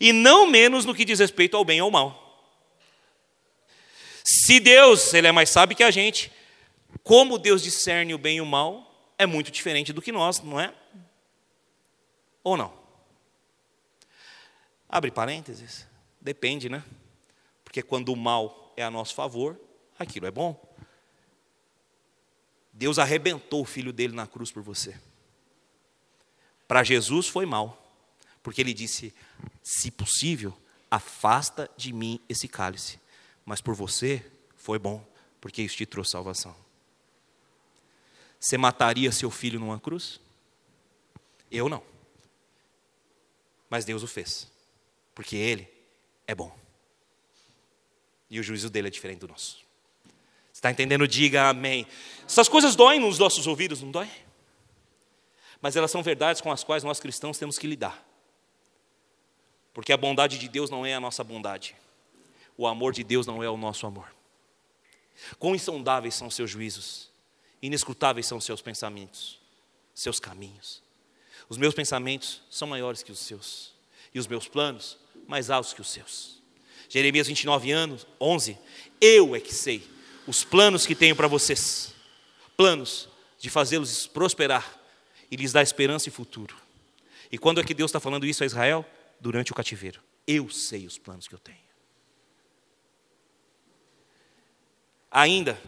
[0.01, 2.29] E não menos no que diz respeito ao bem ou ao mal.
[4.25, 6.31] Se Deus, ele é mais sábio que a gente,
[7.03, 10.61] como Deus discerne o bem e o mal, é muito diferente do que nós, não
[10.61, 10.75] é?
[12.45, 12.73] Ou não?
[14.89, 15.87] Abre parênteses.
[16.21, 16.83] Depende, né?
[17.65, 19.59] Porque quando o mal é a nosso favor,
[19.99, 20.61] aquilo é bom.
[22.73, 24.95] Deus arrebentou o filho dele na cruz por você.
[26.69, 27.91] Para Jesus foi mal,
[28.43, 29.15] porque ele disse:
[29.63, 30.57] se possível,
[30.91, 33.01] afasta de mim esse cálice.
[33.45, 34.25] Mas por você
[34.57, 35.05] foi bom,
[35.41, 36.55] porque isso te trouxe salvação.
[38.39, 40.21] Você mataria seu filho numa cruz?
[41.51, 41.83] Eu não.
[43.71, 44.47] Mas Deus o fez,
[45.15, 45.67] porque Ele
[46.27, 46.57] é bom.
[48.31, 49.67] E o juízo dele é diferente do nosso.
[50.53, 51.09] Está entendendo?
[51.09, 51.87] Diga amém.
[52.27, 54.11] Essas coisas doem nos nossos ouvidos, não dói?
[55.61, 58.07] Mas elas são verdades com as quais nós cristãos temos que lidar.
[59.73, 61.75] Porque a bondade de Deus não é a nossa bondade.
[62.57, 64.13] O amor de Deus não é o nosso amor.
[65.39, 67.11] Quão insondáveis são seus juízos,
[67.61, 69.39] inescrutáveis são seus pensamentos,
[69.95, 70.83] seus caminhos.
[71.49, 73.73] Os meus pensamentos são maiores que os seus,
[74.15, 74.97] e os meus planos
[75.27, 76.39] mais altos que os seus.
[76.89, 78.59] Jeremias 29 anos, 11.
[79.01, 79.87] Eu é que sei
[80.27, 81.95] os planos que tenho para vocês.
[82.57, 84.79] Planos de fazê-los prosperar
[85.31, 86.57] e lhes dar esperança e futuro.
[87.31, 88.85] E quando é que Deus está falando isso a Israel?
[89.21, 90.01] Durante o cativeiro.
[90.27, 91.59] Eu sei os planos que eu tenho.
[95.11, 95.61] Ainda,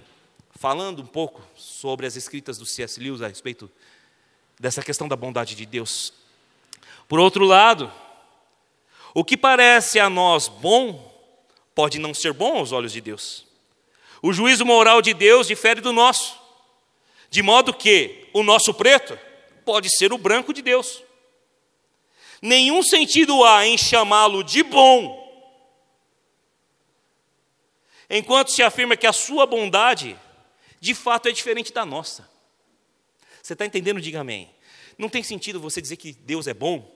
[0.57, 3.01] falando um pouco sobre as escritas do C.S.
[3.01, 3.71] Lewis a respeito
[4.59, 6.13] dessa questão da bondade de Deus.
[7.09, 7.91] Por outro lado,
[9.15, 11.11] o que parece a nós bom,
[11.75, 13.47] pode não ser bom aos olhos de Deus.
[14.23, 16.39] O juízo moral de Deus difere do nosso,
[17.31, 19.19] de modo que o nosso preto
[19.71, 21.01] pode ser o branco de Deus.
[22.43, 25.17] Nenhum sentido há em chamá-lo de bom,
[28.09, 30.19] enquanto se afirma que a sua bondade,
[30.81, 32.29] de fato, é diferente da nossa.
[33.41, 34.01] Você está entendendo?
[34.01, 34.51] Diga amém.
[34.99, 36.91] Não tem sentido você dizer que Deus é bom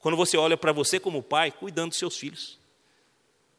[0.00, 2.58] quando você olha para você como pai cuidando dos seus filhos.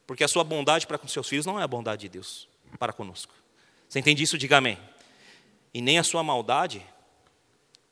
[0.06, 2.92] Porque a sua bondade para com seus filhos não é a bondade de Deus para
[2.92, 3.32] conosco.
[3.88, 4.36] Você entende isso?
[4.36, 4.78] Diga amém.
[5.72, 6.84] E nem a sua maldade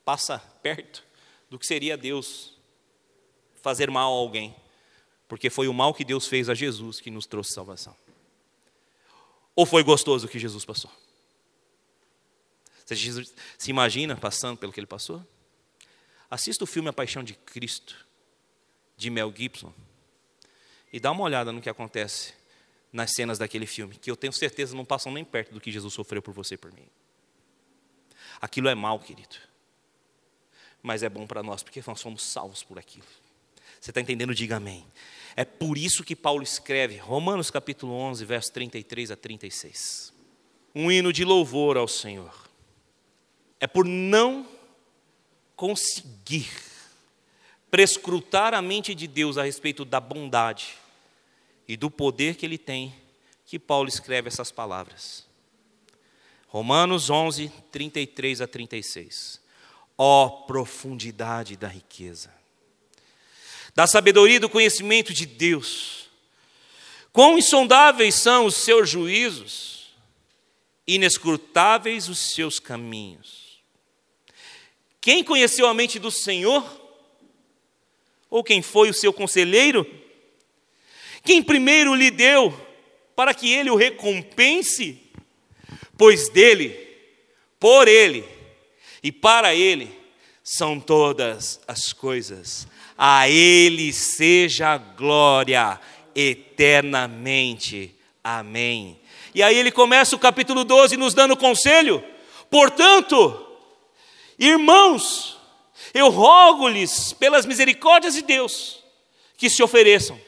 [0.07, 1.04] passa perto
[1.50, 2.54] do que seria Deus
[3.61, 4.54] fazer mal a alguém,
[5.26, 7.96] porque foi o mal que Deus fez a Jesus que nos trouxe salvação.
[9.57, 10.92] Ou foi gostoso o que Jesus passou?
[12.84, 12.94] Você
[13.59, 15.26] se imagina passando pelo que ele passou?
[16.30, 18.07] Assista o filme A Paixão de Cristo,
[18.96, 19.74] de Mel Gibson,
[20.92, 22.32] e dá uma olhada no que acontece
[22.92, 25.92] nas cenas daquele filme, que eu tenho certeza não passam nem perto do que Jesus
[25.92, 26.88] sofreu por você e por mim.
[28.40, 29.36] Aquilo é mal, querido.
[30.83, 33.07] Mas é bom para nós, porque nós somos salvos por aquilo.
[33.81, 34.35] Você está entendendo?
[34.35, 34.85] Diga amém.
[35.35, 40.12] É por isso que Paulo escreve, Romanos capítulo 11, versos 33 a 36.
[40.74, 42.49] Um hino de louvor ao Senhor.
[43.61, 44.49] É por não
[45.55, 46.51] conseguir
[47.70, 50.74] prescrutar a mente de Deus a respeito da bondade
[51.66, 52.95] e do poder que ele tem,
[53.45, 55.27] que Paulo escreve essas palavras.
[56.47, 59.41] Romanos 11, 33 a 36.
[59.99, 62.30] Ó profundidade da riqueza,
[63.74, 66.11] da sabedoria e do conhecimento de Deus,
[67.12, 69.94] quão insondáveis são os seus juízos,
[70.86, 73.62] inescrutáveis os seus caminhos.
[75.01, 76.64] Quem conheceu a mente do Senhor?
[78.28, 79.86] Ou quem foi o seu conselheiro?
[81.24, 82.53] Quem primeiro lhe deu
[83.14, 85.01] para que ele o recompense?
[85.97, 86.70] Pois dele,
[87.59, 88.36] por ele
[89.07, 89.96] e para ele
[90.42, 92.66] são todas as coisas.
[92.98, 95.78] A ele seja glória
[96.12, 97.94] eternamente.
[98.24, 98.98] Amém.
[99.32, 102.02] E aí ele começa o capítulo 12 nos dando conselho.
[102.50, 103.46] Portanto,
[104.36, 105.38] irmãos,
[105.94, 108.82] eu rogo-lhes pelas misericórdias de Deus
[109.36, 110.20] que se ofereçam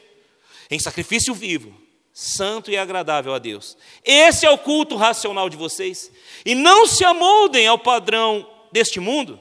[0.71, 1.77] em sacrifício vivo,
[2.13, 3.77] santo e agradável a Deus.
[4.05, 6.13] Esse é o culto racional de vocês.
[6.47, 9.39] E não se amoldem ao padrão deste mundo,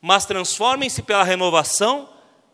[0.00, 2.08] mas transformem-se pela renovação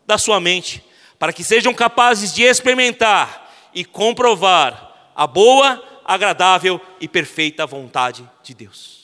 [0.05, 0.83] da sua mente,
[1.19, 8.53] para que sejam capazes de experimentar e comprovar a boa, agradável e perfeita vontade de
[8.53, 9.01] Deus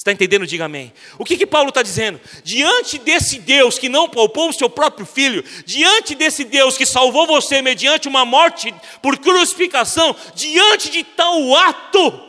[0.00, 0.46] está entendendo?
[0.46, 0.92] Diga amém.
[1.18, 2.18] O que, que Paulo está dizendo?
[2.42, 7.26] Diante desse Deus que não poupou o seu próprio filho, diante desse Deus que salvou
[7.26, 12.28] você mediante uma morte por crucificação, diante de tal ato,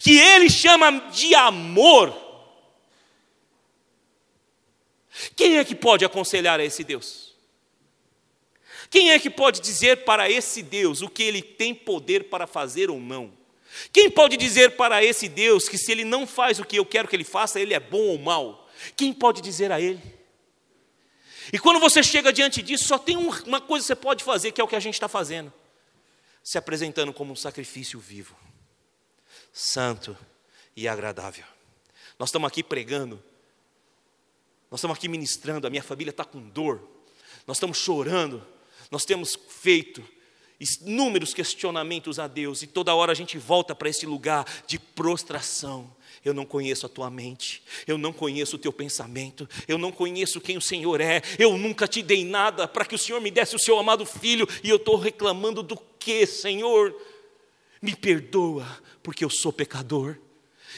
[0.00, 2.12] que ele chama de amor,
[5.36, 7.34] quem é que pode aconselhar a esse Deus?
[8.90, 12.90] Quem é que pode dizer para esse Deus o que ele tem poder para fazer
[12.90, 13.32] ou não?
[13.92, 17.08] Quem pode dizer para esse Deus que se ele não faz o que eu quero
[17.08, 18.70] que ele faça, ele é bom ou mal?
[18.96, 20.00] Quem pode dizer a ele?
[21.52, 24.60] E quando você chega diante disso, só tem uma coisa que você pode fazer, que
[24.60, 25.52] é o que a gente está fazendo:
[26.42, 28.36] se apresentando como um sacrifício vivo,
[29.52, 30.16] santo
[30.76, 31.44] e agradável.
[32.18, 33.22] Nós estamos aqui pregando,
[34.74, 36.82] nós estamos aqui ministrando, a minha família está com dor,
[37.46, 38.44] nós estamos chorando,
[38.90, 40.02] nós temos feito
[40.58, 45.94] inúmeros questionamentos a Deus, e toda hora a gente volta para esse lugar de prostração.
[46.24, 50.40] Eu não conheço a tua mente, eu não conheço o teu pensamento, eu não conheço
[50.40, 53.54] quem o Senhor é, eu nunca te dei nada para que o Senhor me desse
[53.54, 57.00] o seu amado filho, e eu estou reclamando do que, Senhor?
[57.80, 58.66] Me perdoa,
[59.04, 60.18] porque eu sou pecador,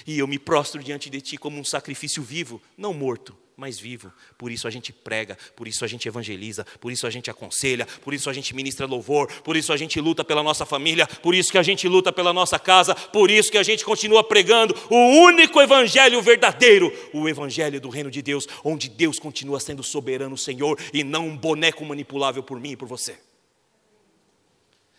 [0.06, 4.12] e eu me prostro diante de ti como um sacrifício vivo, não morto, mas vivo.
[4.36, 7.86] Por isso a gente prega, por isso a gente evangeliza, por isso a gente aconselha,
[8.02, 11.34] por isso a gente ministra louvor, por isso a gente luta pela nossa família, por
[11.34, 14.76] isso que a gente luta pela nossa casa, por isso que a gente continua pregando
[14.90, 20.36] o único evangelho verdadeiro, o evangelho do reino de Deus, onde Deus continua sendo soberano
[20.36, 23.18] Senhor e não um boneco manipulável por mim e por você.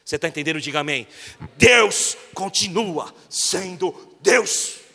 [0.03, 0.61] Você está entendendo?
[0.61, 1.05] Diga amém.
[1.57, 4.86] Deus continua sendo Deus.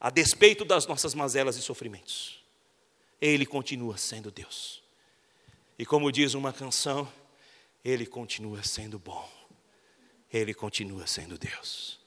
[0.00, 2.42] A despeito das nossas mazelas e sofrimentos,
[3.20, 4.82] Ele continua sendo Deus.
[5.78, 7.10] E como diz uma canção,
[7.84, 9.28] Ele continua sendo bom.
[10.32, 11.98] Ele continua sendo Deus.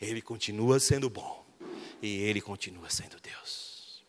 [0.00, 1.44] Ele continua sendo bom.
[2.00, 4.02] E Ele continua sendo Deus.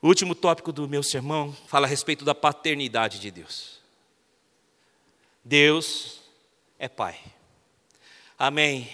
[0.00, 3.80] O último tópico do meu sermão fala a respeito da paternidade de Deus.
[5.42, 6.20] Deus
[6.78, 7.18] é Pai.
[8.38, 8.90] Amém.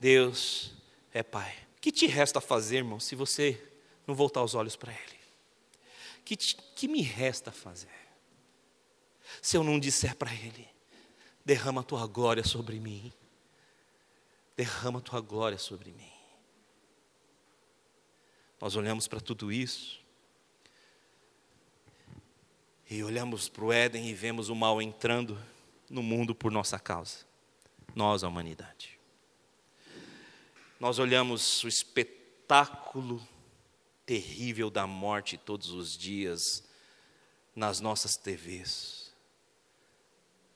[0.00, 0.72] Deus
[1.14, 1.61] é Pai.
[1.82, 3.60] Que te resta fazer, irmão, se você
[4.06, 5.18] não voltar os olhos para Ele?
[6.24, 7.90] Que, que me resta fazer?
[9.42, 10.68] Se eu não disser para Ele,
[11.44, 13.12] derrama a tua glória sobre mim.
[14.56, 16.12] Derrama a tua glória sobre mim.
[18.60, 20.00] Nós olhamos para tudo isso
[22.88, 25.36] e olhamos para o Éden e vemos o mal entrando
[25.90, 27.26] no mundo por nossa causa,
[27.92, 28.91] nós, a humanidade.
[30.82, 33.24] Nós olhamos o espetáculo
[34.04, 36.64] terrível da morte todos os dias
[37.54, 39.12] nas nossas TVs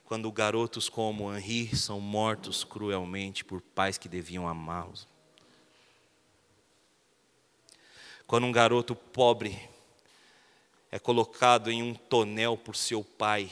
[0.05, 5.07] quando garotos como Henri são mortos cruelmente por pais que deviam amá-los.
[8.27, 9.57] Quando um garoto pobre
[10.91, 13.49] é colocado em um tonel por seu pai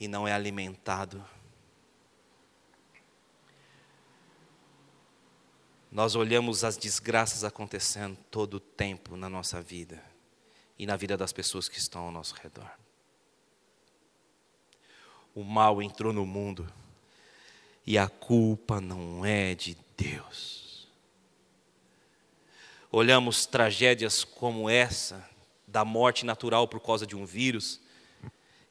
[0.00, 1.22] e não é alimentado.
[5.94, 10.04] Nós olhamos as desgraças acontecendo todo o tempo na nossa vida
[10.78, 12.70] e na vida das pessoas que estão ao nosso redor
[15.34, 16.66] o mal entrou no mundo
[17.86, 20.88] e a culpa não é de Deus.
[22.90, 25.28] Olhamos tragédias como essa,
[25.66, 27.80] da morte natural por causa de um vírus,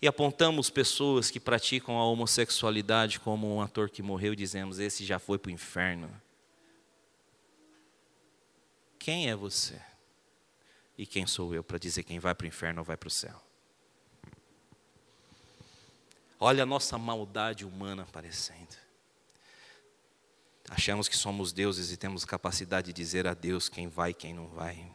[0.01, 5.05] e apontamos pessoas que praticam a homossexualidade como um ator que morreu e dizemos: esse
[5.05, 6.09] já foi para o inferno.
[9.03, 9.81] Quem é você?
[10.97, 13.11] E quem sou eu para dizer quem vai para o inferno ou vai para o
[13.11, 13.37] céu?
[16.39, 18.77] Olha a nossa maldade humana aparecendo.
[20.69, 24.33] Achamos que somos deuses e temos capacidade de dizer a Deus quem vai e quem
[24.33, 24.89] não vai.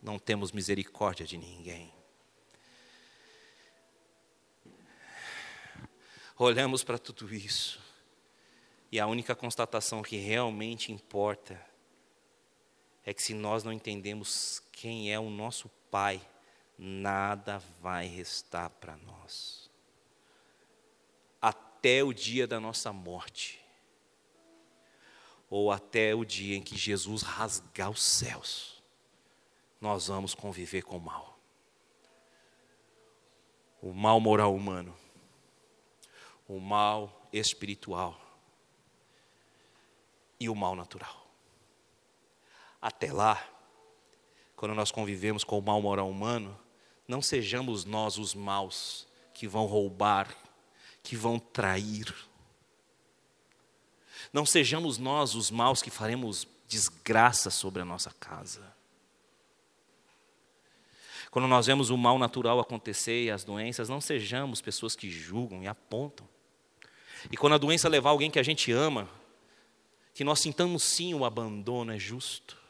[0.00, 1.92] Não temos misericórdia de ninguém.
[6.36, 7.87] Olhamos para tudo isso
[8.90, 11.60] e a única constatação que realmente importa
[13.04, 16.20] é que se nós não entendemos quem é o nosso Pai,
[16.76, 19.70] nada vai restar para nós.
[21.40, 23.64] Até o dia da nossa morte,
[25.48, 28.82] ou até o dia em que Jesus rasgar os céus,
[29.80, 31.38] nós vamos conviver com o mal.
[33.80, 34.94] O mal moral humano,
[36.46, 38.27] o mal espiritual
[40.40, 41.26] e o mal natural.
[42.80, 43.42] Até lá,
[44.54, 46.58] quando nós convivemos com o mal moral humano,
[47.06, 50.28] não sejamos nós os maus que vão roubar,
[51.02, 52.14] que vão trair.
[54.32, 58.76] Não sejamos nós os maus que faremos desgraça sobre a nossa casa.
[61.30, 65.62] Quando nós vemos o mal natural acontecer e as doenças, não sejamos pessoas que julgam
[65.62, 66.28] e apontam.
[67.30, 69.08] E quando a doença levar alguém que a gente ama,
[70.18, 72.60] que nós sintamos sim o abandono, é justo,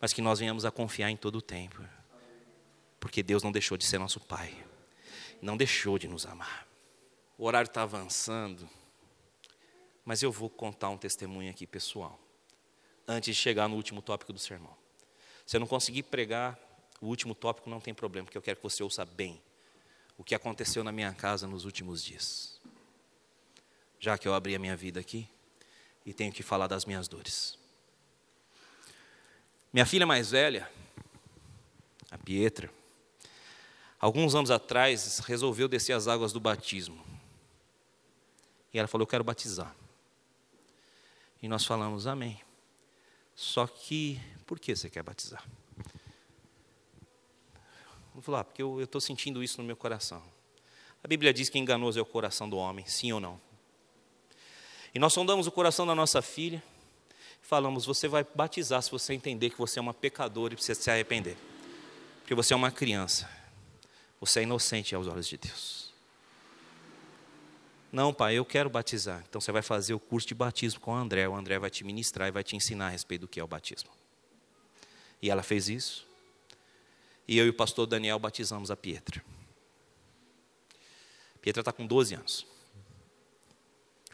[0.00, 1.84] mas que nós venhamos a confiar em todo o tempo.
[3.00, 4.54] Porque Deus não deixou de ser nosso Pai,
[5.42, 6.64] não deixou de nos amar.
[7.36, 8.70] O horário está avançando,
[10.04, 12.16] mas eu vou contar um testemunho aqui pessoal,
[13.08, 14.76] antes de chegar no último tópico do sermão.
[15.44, 16.56] Se eu não conseguir pregar
[17.00, 19.42] o último tópico, não tem problema, porque eu quero que você ouça bem
[20.16, 22.60] o que aconteceu na minha casa nos últimos dias.
[23.98, 25.28] Já que eu abri a minha vida aqui
[26.08, 27.58] e tenho que falar das minhas dores.
[29.70, 30.66] Minha filha mais velha,
[32.10, 32.72] a Pietra,
[34.00, 37.04] alguns anos atrás, resolveu descer as águas do batismo.
[38.72, 39.76] E ela falou: Eu quero batizar.
[41.42, 42.40] E nós falamos: Amém.
[43.36, 45.44] Só que, por que você quer batizar?
[48.14, 50.22] Vou falar, ah, porque eu estou sentindo isso no meu coração.
[51.04, 53.47] A Bíblia diz que enganoso é o coração do homem, sim ou não?
[54.98, 56.60] E nós sondamos o coração da nossa filha,
[57.40, 60.90] falamos: você vai batizar se você entender que você é uma pecadora e precisa se
[60.90, 61.36] arrepender,
[62.18, 63.30] porque você é uma criança.
[64.18, 65.94] Você é inocente aos olhos de Deus.
[67.92, 69.24] Não, pai, eu quero batizar.
[69.28, 71.28] Então você vai fazer o curso de batismo com o André.
[71.28, 73.46] O André vai te ministrar e vai te ensinar a respeito do que é o
[73.46, 73.90] batismo.
[75.22, 76.08] E ela fez isso.
[77.28, 79.24] E eu e o pastor Daniel batizamos a Pietra.
[81.40, 82.57] Pietra está com 12 anos.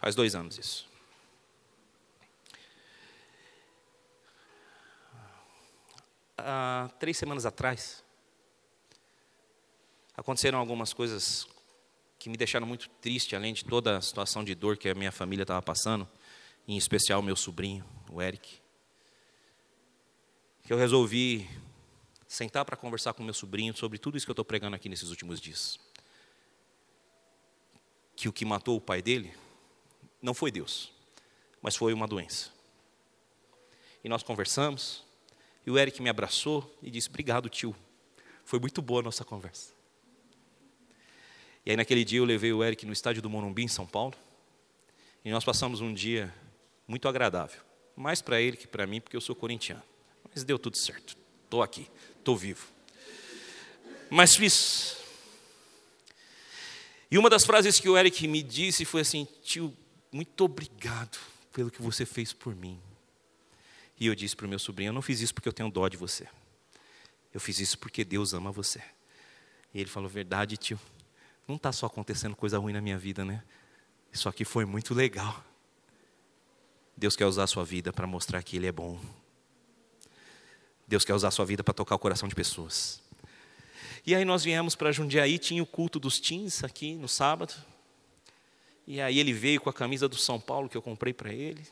[0.04, 0.86] Faz dois anos isso.
[6.36, 8.04] Há três semanas atrás,
[10.14, 11.48] aconteceram algumas coisas
[12.18, 15.10] que me deixaram muito triste, além de toda a situação de dor que a minha
[15.10, 16.06] família estava passando,
[16.68, 17.82] em especial meu sobrinho,
[18.12, 18.60] o Eric.
[20.64, 21.48] Que eu resolvi
[22.28, 25.08] sentar para conversar com meu sobrinho sobre tudo isso que eu estou pregando aqui nesses
[25.08, 25.80] últimos dias.
[28.14, 29.42] Que o que matou o pai dele
[30.24, 30.90] não foi Deus,
[31.60, 32.50] mas foi uma doença.
[34.02, 35.04] E nós conversamos,
[35.66, 37.76] e o Eric me abraçou e disse: Obrigado, tio.
[38.44, 39.72] Foi muito boa a nossa conversa.
[41.64, 44.14] E aí naquele dia eu levei o Eric no estádio do Morumbi, em São Paulo.
[45.24, 46.34] E nós passamos um dia
[46.88, 47.60] muito agradável.
[47.96, 49.82] Mais para ele que para mim, porque eu sou corintiano.
[50.34, 51.16] Mas deu tudo certo.
[51.44, 51.88] Estou aqui,
[52.18, 52.66] estou vivo.
[54.10, 54.96] Mas fiz.
[57.10, 59.74] E uma das frases que o Eric me disse foi assim: tio,
[60.14, 61.18] muito obrigado
[61.52, 62.80] pelo que você fez por mim.
[63.98, 65.88] E eu disse para o meu sobrinho: eu não fiz isso porque eu tenho dó
[65.88, 66.28] de você.
[67.32, 68.80] Eu fiz isso porque Deus ama você.
[69.74, 70.78] E ele falou: verdade, tio
[71.48, 73.42] não está só acontecendo coisa ruim na minha vida, né?
[74.12, 75.44] Isso aqui foi muito legal.
[76.96, 78.98] Deus quer usar a sua vida para mostrar que Ele é bom.
[80.86, 83.02] Deus quer usar a sua vida para tocar o coração de pessoas.
[84.06, 87.52] E aí nós viemos para Jundiaí, tinha o culto dos teens aqui no sábado.
[88.86, 91.62] E aí ele veio com a camisa do São Paulo que eu comprei para ele,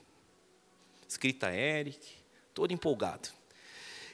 [1.06, 1.98] escrita Eric,
[2.54, 3.28] todo empolgado.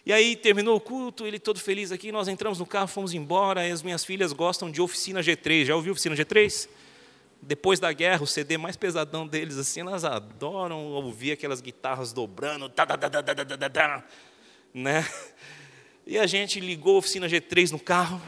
[0.04, 3.68] E aí terminou o culto, ele todo feliz aqui, nós entramos no carro, fomos embora,
[3.68, 5.66] e as minhas filhas gostam de Oficina G3.
[5.66, 6.68] Já ouviu Oficina G3?
[7.40, 12.68] Depois da guerra, o CD mais pesadão deles, assim, elas adoram ouvir aquelas guitarras dobrando,
[12.68, 14.04] tá, tá, tá,
[14.74, 15.06] né?
[16.06, 18.20] E a gente ligou a Oficina G3 no carro,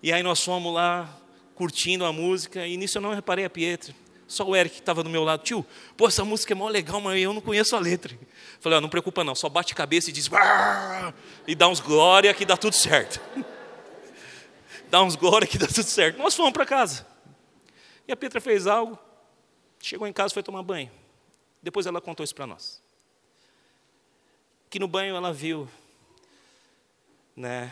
[0.00, 1.21] e aí nós fomos lá
[1.54, 3.94] curtindo a música, e nisso eu não reparei a Pietra.
[4.32, 5.64] Só o Eric que estava do meu lado, tio,
[5.94, 8.18] pô, essa música é mó legal, mas eu não conheço a letra.
[8.60, 10.30] Falei, não preocupa não, só bate cabeça e diz,
[11.46, 13.20] e dá uns glória que dá tudo certo.
[14.88, 16.16] dá uns glória que dá tudo certo.
[16.16, 17.06] Nós fomos para casa.
[18.08, 18.98] E a Petra fez algo,
[19.78, 20.90] chegou em casa foi tomar banho.
[21.62, 22.82] Depois ela contou isso para nós.
[24.70, 25.68] Que no banho ela viu,
[27.36, 27.70] né,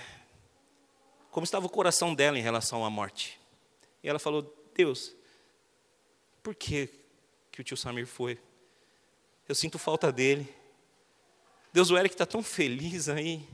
[1.31, 3.40] como estava o coração dela em relação à morte.
[4.03, 4.43] E ela falou:
[4.75, 5.15] Deus,
[6.43, 6.89] por que,
[7.51, 8.39] que o tio Samir foi?
[9.49, 10.49] Eu sinto falta dele.
[11.73, 13.47] Deus, o Eric está tão feliz aí.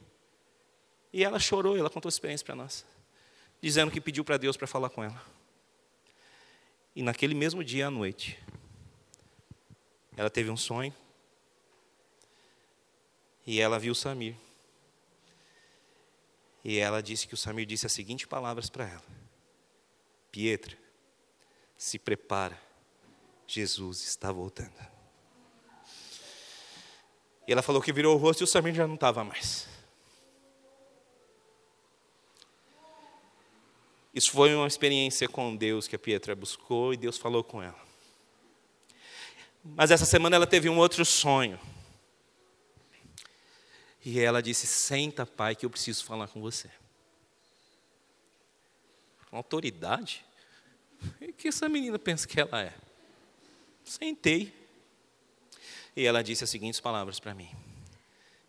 [1.12, 2.84] E ela chorou, ela contou a experiência para nós,
[3.60, 5.22] dizendo que pediu para Deus para falar com ela.
[6.94, 8.38] E naquele mesmo dia à noite,
[10.16, 10.94] ela teve um sonho.
[13.46, 14.34] E ela viu o Samir.
[16.64, 19.04] E ela disse que o Samir disse as seguintes palavras para ela:
[20.30, 20.76] Pietra,
[21.76, 22.60] se prepara,
[23.46, 24.74] Jesus está voltando.
[27.46, 29.68] E ela falou que virou o rosto e o Samir já não estava mais.
[34.12, 37.78] Isso foi uma experiência com Deus que a Pietra buscou e Deus falou com ela.
[39.62, 41.60] Mas essa semana ela teve um outro sonho.
[44.04, 46.70] E ela disse: Senta, pai, que eu preciso falar com você.
[49.30, 50.24] Autoridade?
[51.20, 52.72] O que essa menina pensa que ela é?
[53.84, 54.52] Sentei.
[55.94, 57.50] E ela disse as seguintes palavras para mim: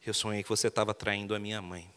[0.05, 1.89] Eu sonhei que você estava traindo a minha mãe.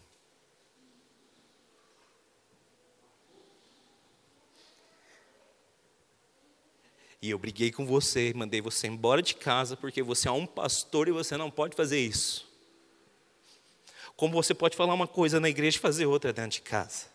[7.23, 11.07] E eu briguei com você, mandei você embora de casa porque você é um pastor
[11.07, 12.49] e você não pode fazer isso.
[14.17, 17.07] Como você pode falar uma coisa na igreja e fazer outra dentro de casa.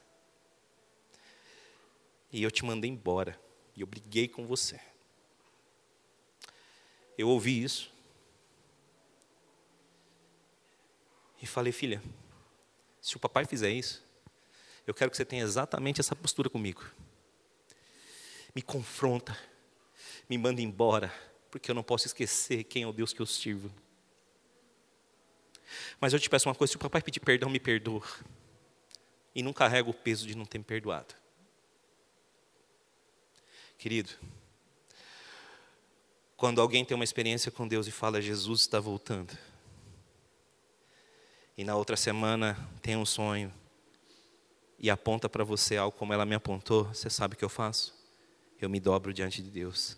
[2.35, 3.39] E eu te mandei embora.
[3.77, 4.77] E eu briguei com você.
[7.17, 7.89] Eu ouvi isso.
[11.41, 12.03] E falei, filha,
[12.99, 14.03] se o papai fizer isso,
[14.85, 16.83] eu quero que você tenha exatamente essa postura comigo.
[18.53, 19.39] Me confronta,
[20.29, 21.13] me manda embora,
[21.49, 23.71] porque eu não posso esquecer quem é o Deus que eu sirvo.
[26.01, 28.05] Mas eu te peço uma coisa: se o papai pedir perdão, me perdoa.
[29.33, 31.15] E não carrega o peso de não ter me perdoado.
[33.85, 34.09] Querido,
[36.35, 39.37] quando alguém tem uma experiência com Deus e fala, Jesus está voltando.
[41.55, 43.53] E na outra semana tem um sonho
[44.79, 47.95] e aponta para você algo como ela me apontou, você sabe o que eu faço?
[48.59, 49.95] Eu me dobro diante de Deus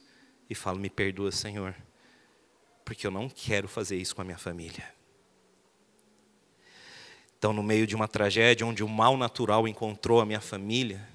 [0.49, 1.73] e falo: Me perdoa, Senhor,
[2.83, 4.93] porque eu não quero fazer isso com a minha família.
[7.37, 11.07] Então, no meio de uma tragédia onde o mal natural encontrou a minha família,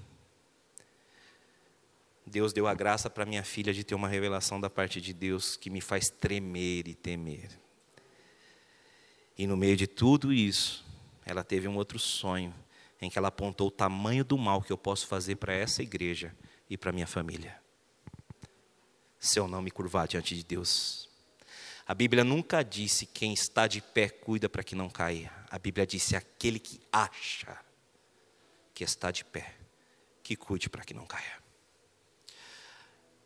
[2.32, 5.54] Deus deu a graça para minha filha de ter uma revelação da parte de Deus
[5.54, 7.50] que me faz tremer e temer.
[9.36, 10.82] E no meio de tudo isso,
[11.26, 12.54] ela teve um outro sonho,
[13.02, 16.34] em que ela apontou o tamanho do mal que eu posso fazer para essa igreja
[16.70, 17.60] e para minha família.
[19.20, 21.10] Se eu não me curvar diante de Deus.
[21.86, 25.30] A Bíblia nunca disse quem está de pé cuida para que não caia.
[25.50, 27.58] A Bíblia disse aquele que acha
[28.72, 29.54] que está de pé,
[30.22, 31.41] que cuide para que não caia.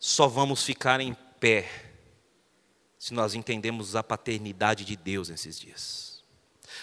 [0.07, 1.69] Só vamos ficar em pé
[2.97, 6.23] se nós entendemos a paternidade de Deus nesses dias.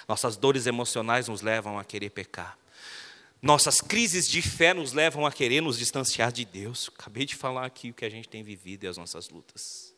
[0.09, 2.59] Nossas dores emocionais nos levam a querer pecar.
[3.41, 6.91] Nossas crises de fé nos levam a querer nos distanciar de Deus.
[6.93, 9.95] Acabei de falar aqui o que a gente tem vivido e as nossas lutas.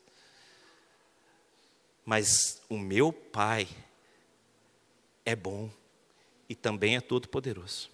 [2.04, 3.66] Mas o meu Pai
[5.24, 5.68] é bom
[6.48, 7.90] e também é todo-poderoso.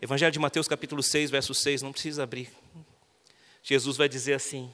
[0.00, 2.50] Evangelho de Mateus, capítulo 6, verso 6, não precisa abrir.
[3.68, 4.72] Jesus vai dizer assim: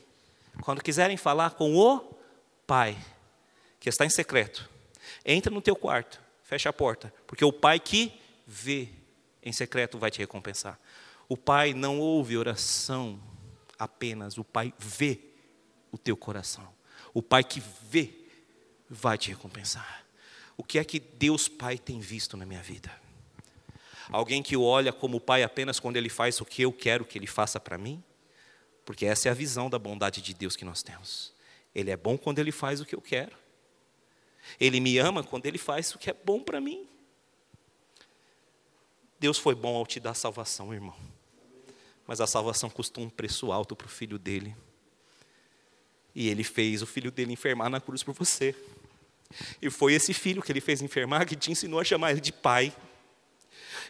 [0.63, 2.15] quando quiserem falar com o
[2.65, 2.97] Pai,
[3.81, 4.71] que está em secreto,
[5.25, 8.13] entra no teu quarto, fecha a porta, porque o Pai que
[8.47, 8.89] vê
[9.43, 10.79] em secreto vai te recompensar.
[11.29, 13.21] O Pai não ouve oração
[13.77, 15.19] apenas, o Pai vê
[15.91, 16.73] o teu coração.
[17.13, 17.61] O Pai que
[17.91, 18.15] vê
[18.89, 20.05] vai te recompensar.
[20.57, 22.93] O que é que Deus Pai tem visto na minha vida?
[24.09, 27.27] Alguém que olha como Pai apenas quando Ele faz o que eu quero que Ele
[27.27, 28.01] faça para mim?
[28.85, 31.33] Porque essa é a visão da bondade de Deus que nós temos.
[31.75, 33.37] Ele é bom quando Ele faz o que eu quero.
[34.61, 36.87] Ele me ama quando Ele faz o que é bom para mim.
[39.19, 40.95] Deus foi bom ao te dar salvação, irmão.
[42.07, 44.55] Mas a salvação custou um preço alto para o filho dele.
[46.15, 48.55] E ele fez o filho dele enfermar na cruz por você.
[49.61, 52.33] E foi esse filho que ele fez enfermar que te ensinou a chamar ele de
[52.33, 52.73] pai.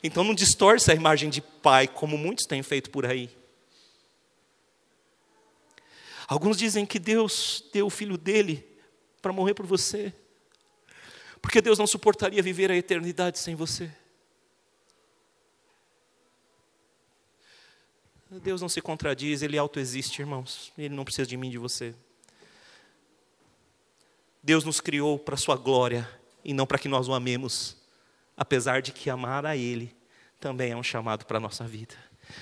[0.02, 3.28] Então não distorce a imagem de pai, como muitos têm feito por aí.
[6.26, 8.66] Alguns dizem que Deus deu o filho dele
[9.20, 10.12] para morrer por você,
[11.40, 13.90] porque Deus não suportaria viver a eternidade sem você.
[18.42, 20.72] Deus não se contradiz, Ele autoexiste, irmãos.
[20.76, 21.94] Ele não precisa de mim, de você.
[24.42, 26.08] Deus nos criou para a Sua glória
[26.44, 27.76] e não para que nós o amemos,
[28.36, 29.94] apesar de que amar a Ele
[30.40, 31.94] também é um chamado para a nossa vida.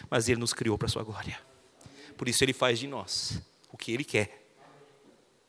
[0.08, 1.38] Mas Ele nos criou para a Sua glória.
[2.16, 3.42] Por isso Ele faz de nós
[3.72, 4.46] o que Ele quer,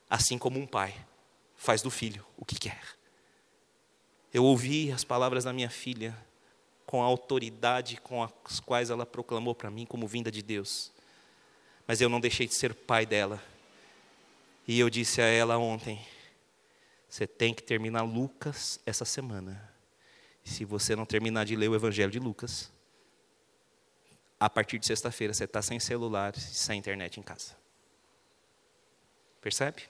[0.10, 0.96] assim como um pai
[1.56, 2.82] faz do filho o que quer.
[4.34, 6.18] Eu ouvi as palavras da minha filha
[6.86, 10.92] com a autoridade com as quais ela proclamou para mim como vinda de Deus.
[11.88, 13.44] Mas eu não deixei de ser pai dela.
[14.68, 16.04] E eu disse a ela ontem:
[17.10, 19.72] você tem que terminar Lucas essa semana.
[20.44, 22.72] Se você não terminar de ler o Evangelho de Lucas,
[24.40, 27.63] a partir de sexta-feira você está sem celular e sem internet em casa.
[29.44, 29.84] Percebe?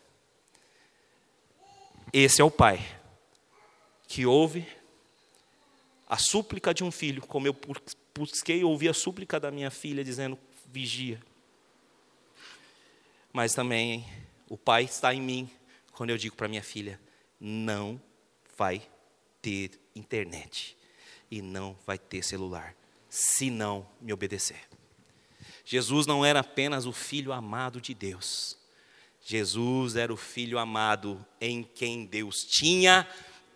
[2.12, 2.84] Esse é o pai
[4.08, 4.68] que ouve
[6.10, 7.56] a súplica de um filho, como eu
[8.16, 11.22] busquei ouvir a súplica da minha filha dizendo: vigia.
[13.32, 14.08] Mas também
[14.50, 15.50] o pai está em mim
[15.92, 17.00] quando eu digo para minha filha:
[17.40, 18.02] não
[18.58, 18.82] vai
[19.40, 20.76] ter internet
[21.30, 22.76] e não vai ter celular,
[23.08, 24.68] se não me obedecer.
[25.64, 28.63] Jesus não era apenas o filho amado de Deus.
[29.26, 33.08] Jesus era o filho amado em quem Deus tinha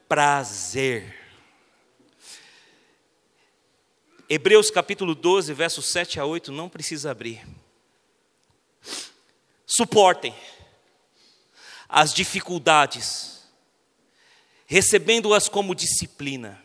[0.07, 1.13] prazer.
[4.29, 7.45] Hebreus capítulo 12, versos 7 a 8, não precisa abrir.
[9.65, 10.33] Suportem
[11.89, 13.45] as dificuldades,
[14.65, 16.63] recebendo-as como disciplina.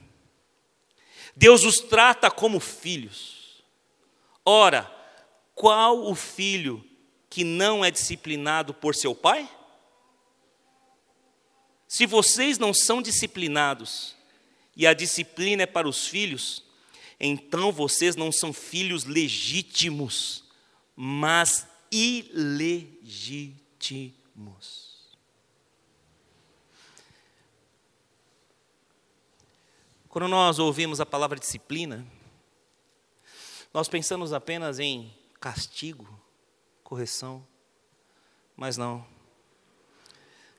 [1.35, 3.65] Deus os trata como filhos.
[4.45, 4.89] Ora,
[5.57, 6.85] qual o filho
[7.32, 9.48] que não é disciplinado por seu pai?
[11.88, 14.14] Se vocês não são disciplinados
[14.76, 16.62] e a disciplina é para os filhos,
[17.18, 20.44] então vocês não são filhos legítimos,
[20.94, 23.00] mas ilegítimos.
[30.06, 32.06] Quando nós ouvimos a palavra disciplina,
[33.72, 35.10] nós pensamos apenas em
[35.40, 36.22] castigo,
[36.93, 37.43] correção,
[38.55, 39.02] mas não.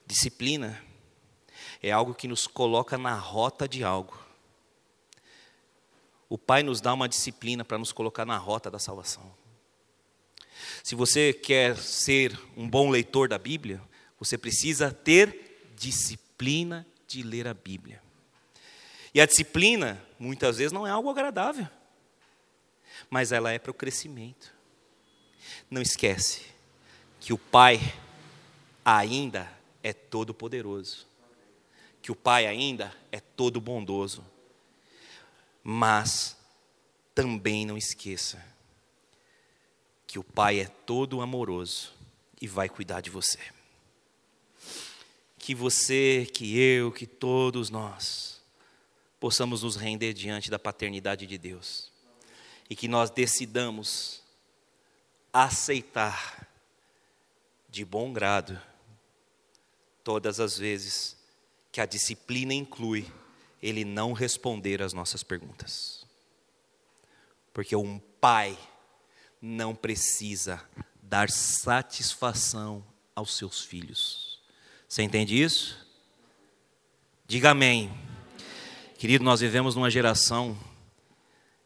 [0.03, 0.83] Disciplina
[1.79, 4.17] é algo que nos coloca na rota de algo.
[6.27, 9.31] O Pai nos dá uma disciplina para nos colocar na rota da salvação.
[10.83, 13.79] Se você quer ser um bom leitor da Bíblia,
[14.17, 18.01] você precisa ter disciplina de ler a Bíblia.
[19.13, 21.67] E a disciplina, muitas vezes, não é algo agradável,
[23.07, 24.52] mas ela é para o crescimento.
[25.73, 26.43] Não esquece
[27.19, 27.79] que o Pai
[28.85, 29.51] ainda
[29.81, 31.07] é todo poderoso,
[31.99, 34.23] que o Pai ainda é todo bondoso,
[35.63, 36.37] mas
[37.15, 38.39] também não esqueça
[40.05, 41.91] que o Pai é todo amoroso
[42.39, 43.39] e vai cuidar de você.
[45.39, 48.39] Que você, que eu, que todos nós
[49.19, 51.91] possamos nos render diante da paternidade de Deus.
[52.69, 54.22] E que nós decidamos
[55.33, 56.47] aceitar
[57.67, 58.61] de bom grado
[60.03, 61.17] todas as vezes
[61.71, 63.11] que a disciplina inclui
[63.61, 66.05] ele não responder às nossas perguntas.
[67.51, 68.57] Porque um pai
[69.41, 70.63] não precisa
[71.01, 72.85] dar satisfação
[73.15, 74.39] aos seus filhos.
[74.87, 75.83] Você entende isso?
[77.25, 77.91] Diga amém.
[78.97, 80.57] Querido, nós vivemos numa geração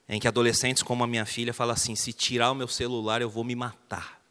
[0.07, 3.29] em que adolescentes como a minha filha falam assim: se tirar o meu celular, eu
[3.29, 4.21] vou me matar.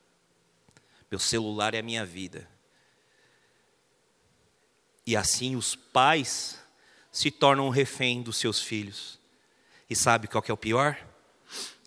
[1.10, 2.48] Meu celular é a minha vida.
[5.06, 6.58] E assim os pais
[7.12, 9.18] se tornam refém dos seus filhos.
[9.88, 10.98] E sabe qual que é o pior?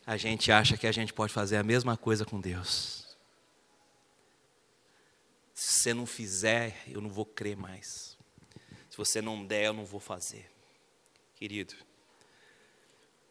[0.10, 3.16] a gente acha que a gente pode fazer a mesma coisa com Deus.
[5.54, 8.18] Se você não fizer, eu não vou crer mais.
[8.90, 10.50] Se você não der, eu não vou fazer.
[11.36, 11.76] Querido,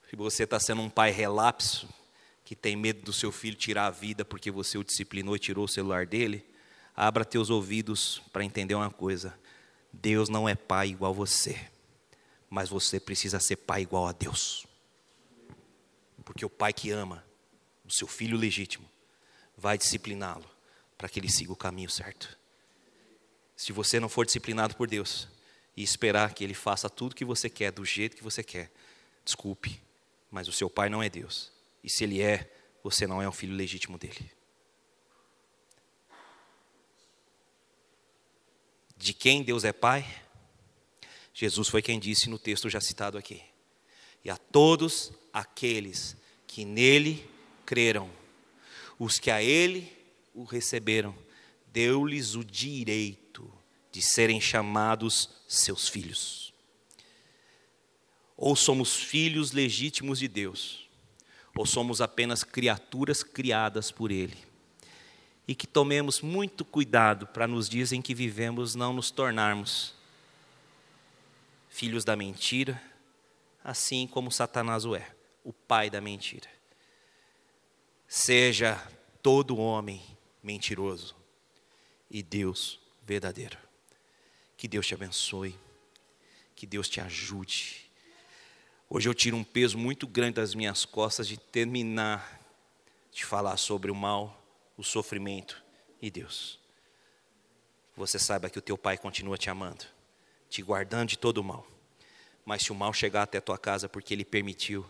[0.09, 1.87] se você está sendo um pai relapso,
[2.43, 5.67] que tem medo do seu filho tirar a vida porque você o disciplinou e tirou
[5.67, 6.47] o celular dele,
[6.97, 9.39] abra teus ouvidos para entender uma coisa:
[9.93, 11.61] Deus não é pai igual você,
[12.49, 14.67] mas você precisa ser pai igual a Deus.
[16.25, 17.23] Porque o pai que ama
[17.85, 18.89] o seu filho legítimo
[19.57, 20.49] vai discipliná-lo
[20.97, 22.39] para que ele siga o caminho certo.
[23.55, 25.29] Se você não for disciplinado por Deus
[25.77, 28.71] e esperar que ele faça tudo que você quer, do jeito que você quer,
[29.25, 29.83] desculpe,
[30.31, 31.53] mas o seu pai não é Deus.
[31.83, 32.51] E se ele é,
[32.83, 34.31] você não é um filho legítimo dele.
[38.97, 40.05] De quem Deus é pai?
[41.33, 43.43] Jesus foi quem disse no texto já citado aqui.
[44.25, 47.29] E a todos aqueles que nele
[47.65, 48.11] creram,
[48.99, 49.97] os que a ele
[50.35, 51.17] o receberam,
[51.69, 53.51] deu-lhes o direito
[53.93, 56.48] de serem chamados seus filhos.
[58.41, 60.89] Ou somos filhos legítimos de Deus,
[61.57, 64.39] ou somos apenas criaturas criadas por Ele.
[65.47, 69.93] E que tomemos muito cuidado para nos dizem que vivemos não nos tornarmos
[71.69, 72.81] filhos da mentira,
[73.65, 75.11] assim como Satanás o é,
[75.43, 76.49] o pai da mentira.
[78.07, 78.81] Seja
[79.21, 80.01] todo homem
[80.43, 81.17] mentiroso
[82.09, 83.59] e Deus verdadeiro.
[84.57, 85.57] Que Deus te abençoe,
[86.55, 87.88] que Deus te ajude.
[88.91, 92.41] Hoje eu tiro um peso muito grande das minhas costas de terminar
[93.13, 94.43] de falar sobre o mal,
[94.79, 95.63] o sofrimento
[96.01, 96.59] e Deus.
[97.97, 99.85] Você saiba que o teu pai continua te amando,
[100.49, 101.67] te guardando de todo o mal.
[102.47, 104.89] Mas se o mal chegar até a tua casa porque ele permitiu,